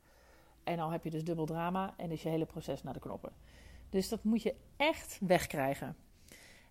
En 0.64 0.78
dan 0.78 0.92
heb 0.92 1.04
je 1.04 1.10
dus 1.10 1.24
dubbel 1.24 1.46
drama 1.46 1.94
en 1.98 2.12
is 2.12 2.24
je 2.24 2.30
hele 2.30 2.46
proces 2.46 2.84
naar 2.84 2.94
de 2.94 3.00
knoppen. 3.00 3.32
Dus 3.90 4.10
dat 4.10 4.24
moet 4.24 4.42
je 4.42 4.56
echt 4.78 5.20
wegkrijgen. 5.22 5.96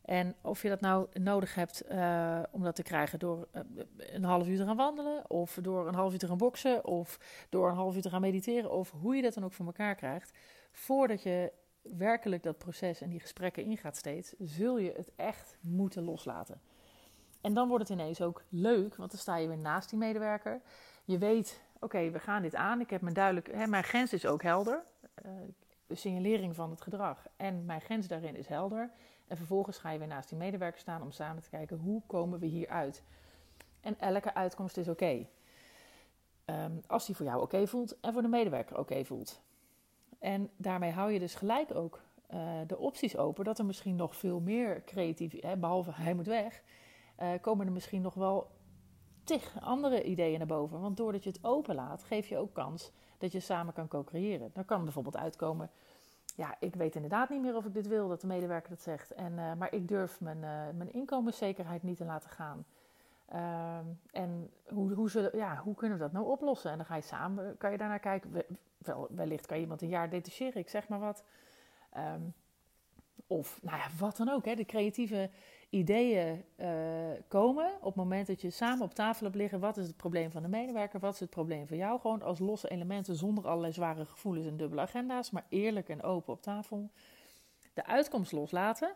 En 0.04 0.34
of 0.40 0.62
je 0.62 0.68
dat 0.68 0.80
nou 0.80 1.06
nodig 1.12 1.54
hebt 1.54 1.82
uh, 1.90 2.42
om 2.50 2.62
dat 2.62 2.75
te 2.75 2.82
krijgen 2.82 3.18
door 3.18 3.49
uh, 3.54 3.62
een 3.96 4.25
half 4.25 4.49
uur 4.49 4.56
te 4.56 4.64
gaan 4.64 4.76
wandelen, 4.76 5.30
of 5.30 5.58
door 5.62 5.88
een 5.88 5.94
half 5.94 6.12
uur 6.12 6.18
te 6.18 6.26
gaan 6.26 6.38
boksen, 6.38 6.84
of 6.84 7.18
door 7.49 7.68
een 7.68 7.75
half 7.75 7.94
uur 7.94 8.02
te 8.02 8.11
gaan 8.11 8.20
mediteren, 8.20 8.70
of 8.70 8.90
hoe 8.90 9.16
je 9.16 9.22
dat 9.22 9.34
dan 9.34 9.44
ook 9.44 9.52
voor 9.52 9.66
elkaar 9.66 9.94
krijgt, 9.94 10.38
voordat 10.72 11.22
je 11.22 11.52
werkelijk 11.82 12.42
dat 12.42 12.58
proces 12.58 13.00
en 13.00 13.11
die 13.11 13.20
gesprekken 13.20 13.64
ingaat 13.64 13.96
steeds, 13.96 14.34
zul 14.38 14.78
je 14.78 14.92
het 14.96 15.11
echt 15.16 15.56
moeten 15.61 16.04
loslaten. 16.04 16.60
En 17.40 17.54
dan 17.54 17.69
wordt 17.69 17.88
het 17.88 17.99
ineens 17.99 18.21
ook 18.21 18.45
leuk, 18.49 18.97
want 18.97 19.10
dan 19.10 19.21
sta 19.21 19.36
je 19.36 19.49
weer 19.49 19.58
naast 19.58 19.90
die 19.90 19.99
medewerker. 19.99 20.60
Je 21.04 21.19
weet, 21.19 21.62
oké, 21.82 22.10
we 22.10 22.18
gaan 22.18 22.42
dit 22.42 22.54
aan. 22.54 22.80
Ik 22.80 22.90
heb 22.90 23.00
mijn 23.00 23.14
duidelijk, 23.14 23.52
hè, 23.52 23.66
mijn 23.66 23.84
grens 23.84 24.12
is 24.12 24.26
ook 24.26 24.42
helder. 24.42 24.82
Uh, 25.26 25.32
de 25.86 25.95
signalering 25.95 26.54
van 26.54 26.71
het 26.71 26.80
gedrag 26.80 27.26
en 27.36 27.64
mijn 27.64 27.80
grens 27.80 28.06
daarin 28.06 28.36
is 28.36 28.47
helder. 28.47 28.90
En 29.26 29.36
vervolgens 29.36 29.78
ga 29.78 29.90
je 29.90 29.99
weer 29.99 30.08
naast 30.08 30.28
die 30.28 30.38
medewerker 30.38 30.80
staan 30.80 31.02
om 31.02 31.10
samen 31.10 31.42
te 31.42 31.49
kijken 31.49 31.78
hoe 31.78 32.02
komen 32.06 32.38
we 32.38 32.47
hier 32.47 32.68
uit. 32.68 33.04
En 33.80 33.99
elke 33.99 34.34
uitkomst 34.34 34.76
is 34.76 34.88
oké. 34.88 35.26
Um, 36.47 36.80
als 36.86 37.06
die 37.06 37.16
voor 37.16 37.26
jou 37.26 37.42
oké 37.42 37.66
voelt 37.66 38.00
en 38.00 38.12
voor 38.12 38.23
de 38.23 38.28
medewerker 38.28 38.78
oké 38.78 39.04
voelt. 39.04 39.42
En 40.18 40.50
daarmee 40.56 40.90
hou 40.90 41.12
je 41.12 41.18
dus 41.18 41.34
gelijk 41.34 41.75
ook 41.75 42.00
uh, 42.34 42.60
de 42.66 42.78
opties 42.78 43.16
open 43.16 43.45
dat 43.45 43.58
er 43.58 43.64
misschien 43.64 43.97
nog 43.97 44.16
veel 44.16 44.40
meer 44.40 44.84
creatief, 44.84 45.40
hè, 45.40 45.56
behalve 45.56 45.92
hij 45.92 46.14
moet 46.14 46.26
weg, 46.26 46.62
uh, 47.23 47.28
komen 47.40 47.66
er 47.66 47.73
misschien 47.73 48.02
nog 48.02 48.14
wel 48.14 48.50
tig 49.25 49.61
andere 49.61 50.02
ideeën 50.02 50.39
naar 50.39 50.47
boven. 50.47 50.80
Want 50.80 50.97
doordat 50.97 51.25
je 51.25 51.30
het 51.30 51.45
openlaat, 51.45 52.04
geef 52.04 52.28
je 52.28 52.39
ook 52.39 52.54
kans 52.54 52.93
dat 53.19 53.32
je 53.32 53.41
samen 53.41 53.73
kan 53.73 53.89
co-creëren. 53.89 54.50
Dan 54.52 54.65
kan 54.65 54.85
bijvoorbeeld 54.85 55.17
uitkomen, 55.17 55.71
ja, 56.37 56.56
ik 56.61 56.75
weet 56.75 56.95
inderdaad 56.95 57.28
niet 57.28 57.41
meer 57.41 57.56
of 57.56 57.65
ik 57.65 57.75
dit 57.75 57.87
wil, 57.87 58.08
dat 58.08 58.21
de 58.21 58.26
medewerker 58.26 58.71
dat 58.71 58.80
zegt. 58.80 59.11
En, 59.11 59.32
uh, 59.32 59.52
maar 59.54 59.75
ik 59.75 59.89
durf 59.89 60.21
mijn, 60.21 60.37
uh, 60.37 60.76
mijn 60.76 60.93
inkomenszekerheid 60.93 61.82
niet 61.82 61.97
te 61.97 62.04
laten 62.04 62.30
gaan. 62.30 62.65
Uh, 63.35 63.78
en 64.11 64.50
hoe, 64.69 64.93
hoe, 64.93 65.11
ze, 65.11 65.30
ja, 65.35 65.56
hoe 65.56 65.75
kunnen 65.75 65.99
we 65.99 66.04
dat 66.04 66.13
nou 66.13 66.26
oplossen? 66.26 66.71
En 66.71 66.76
dan 66.76 66.87
ga 66.87 66.97
je 66.97 67.02
samen, 67.02 67.56
kan 67.56 67.71
je 67.71 67.78
daarnaar 67.78 67.99
kijken. 67.99 68.45
Wel, 68.78 69.08
wellicht 69.11 69.47
kan 69.47 69.56
je 69.56 69.63
iemand 69.63 69.82
een 69.82 69.89
jaar 69.89 70.11
detacheren, 70.11 70.61
ik 70.61 70.69
zeg 70.69 70.89
maar 70.89 70.99
wat. 70.99 71.25
Um, 71.97 72.35
of 73.26 73.58
nou 73.63 73.76
ja, 73.76 73.87
wat 73.99 74.17
dan 74.17 74.28
ook. 74.28 74.45
Hè. 74.45 74.54
De 74.54 74.65
creatieve 74.65 75.30
ideeën 75.73 76.45
uh, 76.56 76.69
komen 77.28 77.73
op 77.76 77.85
het 77.85 77.95
moment 77.95 78.26
dat 78.26 78.41
je 78.41 78.50
samen 78.50 78.85
op 78.85 78.95
tafel 78.95 79.25
hebt 79.25 79.37
liggen. 79.37 79.61
Wat 79.61 79.76
is 79.76 79.87
het 79.87 79.97
probleem 79.97 80.30
van 80.30 80.43
de 80.43 80.49
medewerker? 80.49 81.00
Wat 81.00 81.15
is 81.15 81.21
het 81.21 81.30
probleem 81.30 81.67
van 81.67 81.76
jou? 81.76 82.00
Gewoon 82.00 82.23
als 82.23 82.39
losse 82.39 82.69
elementen 82.69 83.17
zonder 83.17 83.47
allerlei 83.47 83.73
zware 83.73 84.04
gevoelens 84.04 84.47
en 84.47 84.56
dubbele 84.56 84.80
agenda's, 84.80 85.30
maar 85.30 85.47
eerlijk 85.49 85.89
en 85.89 86.02
open 86.02 86.32
op 86.32 86.43
tafel. 86.43 86.91
De 87.75 87.87
uitkomst 87.87 88.32
loslaten. 88.32 88.95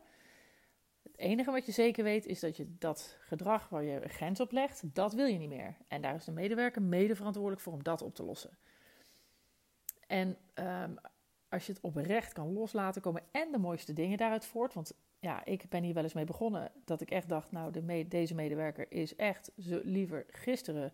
Het 1.02 1.18
enige 1.18 1.50
wat 1.50 1.66
je 1.66 1.72
zeker 1.72 2.04
weet 2.04 2.26
is 2.26 2.40
dat 2.40 2.56
je 2.56 2.76
dat 2.78 3.16
gedrag 3.20 3.68
waar 3.68 3.82
je 3.82 4.02
een 4.02 4.10
grens 4.10 4.40
op 4.40 4.52
legt, 4.52 4.94
dat 4.94 5.12
wil 5.12 5.26
je 5.26 5.38
niet 5.38 5.48
meer. 5.48 5.76
En 5.88 6.02
daar 6.02 6.14
is 6.14 6.24
de 6.24 6.32
medewerker 6.32 6.82
mede 6.82 7.16
verantwoordelijk 7.16 7.62
voor 7.62 7.72
om 7.72 7.82
dat 7.82 8.02
op 8.02 8.14
te 8.14 8.24
lossen. 8.24 8.58
En 10.06 10.36
um, 10.54 10.98
als 11.48 11.66
je 11.66 11.72
het 11.72 11.82
oprecht 11.82 12.32
kan 12.32 12.52
loslaten, 12.52 13.02
komen 13.02 13.22
en 13.30 13.52
de 13.52 13.58
mooiste 13.58 13.92
dingen 13.92 14.18
daaruit 14.18 14.46
voort. 14.46 14.74
Want 14.74 14.94
ja, 15.26 15.44
ik 15.44 15.68
ben 15.68 15.82
hier 15.82 15.94
wel 15.94 16.02
eens 16.02 16.12
mee 16.12 16.24
begonnen 16.24 16.70
dat 16.84 17.00
ik 17.00 17.10
echt 17.10 17.28
dacht, 17.28 17.52
nou, 17.52 17.72
de 17.72 18.06
deze 18.08 18.34
medewerker 18.34 18.92
is 18.92 19.16
echt 19.16 19.50
liever 19.82 20.26
gisteren 20.28 20.92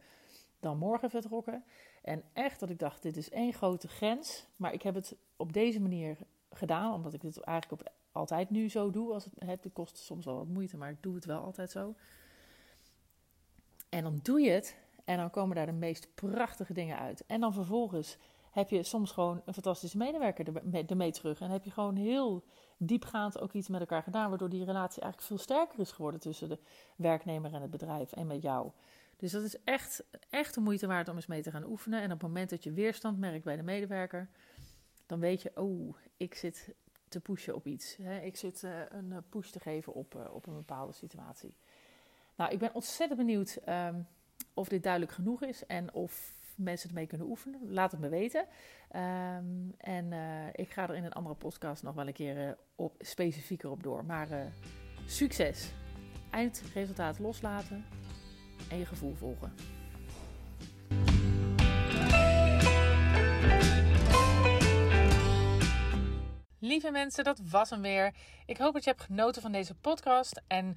dan 0.61 0.79
morgen 0.79 1.11
vertrokken. 1.11 1.65
En 2.03 2.23
echt 2.33 2.61
dat 2.61 2.71
ik 2.71 2.79
dacht, 2.79 3.03
dit 3.03 3.17
is 3.17 3.31
één 3.31 3.53
grote 3.53 3.89
grens. 3.89 4.47
Maar 4.57 4.73
ik 4.73 4.83
heb 4.83 4.95
het 4.95 5.17
op 5.37 5.53
deze 5.53 5.81
manier 5.81 6.17
gedaan, 6.51 6.93
omdat 6.93 7.15
ik 7.15 7.21
dit 7.21 7.41
eigenlijk 7.41 7.83
op, 7.83 7.93
altijd 8.13 8.51
nu 8.51 8.69
zo 8.69 8.91
doe. 8.91 9.13
Als 9.13 9.25
het, 9.25 9.63
het 9.63 9.73
kost 9.73 9.97
soms 9.97 10.25
wel 10.25 10.37
wat 10.37 10.49
moeite, 10.49 10.77
maar 10.77 10.91
ik 10.91 11.03
doe 11.03 11.15
het 11.15 11.25
wel 11.25 11.41
altijd 11.41 11.71
zo. 11.71 11.95
En 13.89 14.03
dan 14.03 14.21
doe 14.23 14.41
je 14.41 14.51
het 14.51 14.77
en 15.05 15.17
dan 15.17 15.31
komen 15.31 15.57
daar 15.57 15.67
de 15.67 15.73
meest 15.73 16.15
prachtige 16.15 16.73
dingen 16.73 16.99
uit. 16.99 17.27
En 17.27 17.41
dan 17.41 17.53
vervolgens 17.53 18.17
heb 18.53 18.71
je 18.71 18.83
soms 18.83 19.11
gewoon 19.11 19.43
een 19.45 19.55
fantastische 19.55 19.97
medewerker 19.97 20.73
ermee 20.89 21.13
terug. 21.13 21.41
En 21.41 21.51
heb 21.51 21.65
je 21.65 21.71
gewoon 21.71 21.97
heel 21.97 22.45
diepgaand 22.77 23.41
ook 23.41 23.53
iets 23.53 23.69
met 23.69 23.81
elkaar 23.81 24.03
gedaan, 24.03 24.29
waardoor 24.29 24.49
die 24.49 24.65
relatie 24.65 25.03
eigenlijk 25.03 25.23
veel 25.23 25.39
sterker 25.39 25.79
is 25.79 25.93
geworden 25.93 26.21
tussen 26.21 26.49
de 26.49 26.59
werknemer 26.97 27.55
en 27.55 27.63
het 27.63 27.71
bedrijf 27.71 28.13
en 28.13 28.27
met 28.27 28.43
jou. 28.43 28.71
Dus 29.17 29.33
dat 29.33 29.43
is 29.43 29.63
echt, 29.65 30.05
echt 30.31 30.55
de 30.55 30.61
moeite 30.61 30.87
waard 30.87 31.09
om 31.09 31.17
eens 31.17 31.27
mee 31.27 31.43
te 31.43 31.51
gaan 31.51 31.65
oefenen. 31.65 32.01
En 32.01 32.13
op 32.13 32.21
het 32.21 32.29
moment 32.29 32.51
dat 32.51 32.65
je 32.65 32.73
weerstand 32.73 33.19
merkt 33.19 33.45
bij 33.45 33.57
de 33.57 33.63
medewerker, 33.63 34.29
dan 35.07 35.21
weet 35.21 35.43
je, 35.43 35.53
oh, 35.55 35.97
ik 36.17 36.35
zit 36.35 36.75
te 37.09 37.21
pushen 37.21 37.55
op 37.55 37.67
iets. 37.67 37.97
Ik 38.23 38.37
zit 38.37 38.63
uh, 38.63 38.81
een 38.89 39.23
push 39.29 39.51
te 39.51 39.61
geven 39.61 39.93
op, 39.93 40.15
uh, 40.15 40.35
op 40.35 40.47
een 40.47 40.55
bepaalde 40.55 40.93
situatie. 40.93 41.57
Nou, 42.37 42.53
ik 42.53 42.59
ben 42.59 42.75
ontzettend 42.75 43.19
benieuwd 43.19 43.59
um, 43.69 44.07
of 44.55 44.69
dit 44.69 44.83
duidelijk 44.83 45.13
genoeg 45.13 45.43
is 45.43 45.67
en 45.67 45.95
of 45.95 46.41
mensen 46.63 46.89
ermee 46.89 47.07
kunnen 47.07 47.27
oefenen. 47.27 47.61
Laat 47.69 47.91
het 47.91 48.01
me 48.01 48.09
weten. 48.09 48.41
Um, 48.41 49.75
en 49.79 50.13
uh, 50.13 50.47
ik 50.53 50.71
ga 50.71 50.89
er 50.89 50.95
in 50.95 51.05
een 51.05 51.13
andere 51.13 51.35
podcast 51.35 51.83
nog 51.83 51.95
wel 51.95 52.07
een 52.07 52.13
keer 52.13 52.47
uh, 52.47 52.53
op, 52.77 52.95
specifieker 52.99 53.71
op 53.71 53.83
door. 53.83 54.05
Maar 54.05 54.31
uh, 54.31 54.41
succes! 55.07 55.73
Eindresultaat 56.31 57.19
loslaten 57.19 57.85
en 58.71 58.79
je 58.79 58.87
gevoel 58.87 59.15
volgen. 59.15 59.53
Lieve 66.59 66.91
mensen, 66.91 67.25
dat 67.25 67.41
was 67.51 67.71
hem 67.71 67.83
weer. 67.83 68.15
Ik 68.47 68.57
hoop 68.57 68.73
dat 68.73 68.85
je 68.85 68.91
hebt 68.91 69.03
genoten 69.03 69.43
van 69.43 69.53
deze 69.53 69.75
podcast. 69.75 70.43
En 70.47 70.77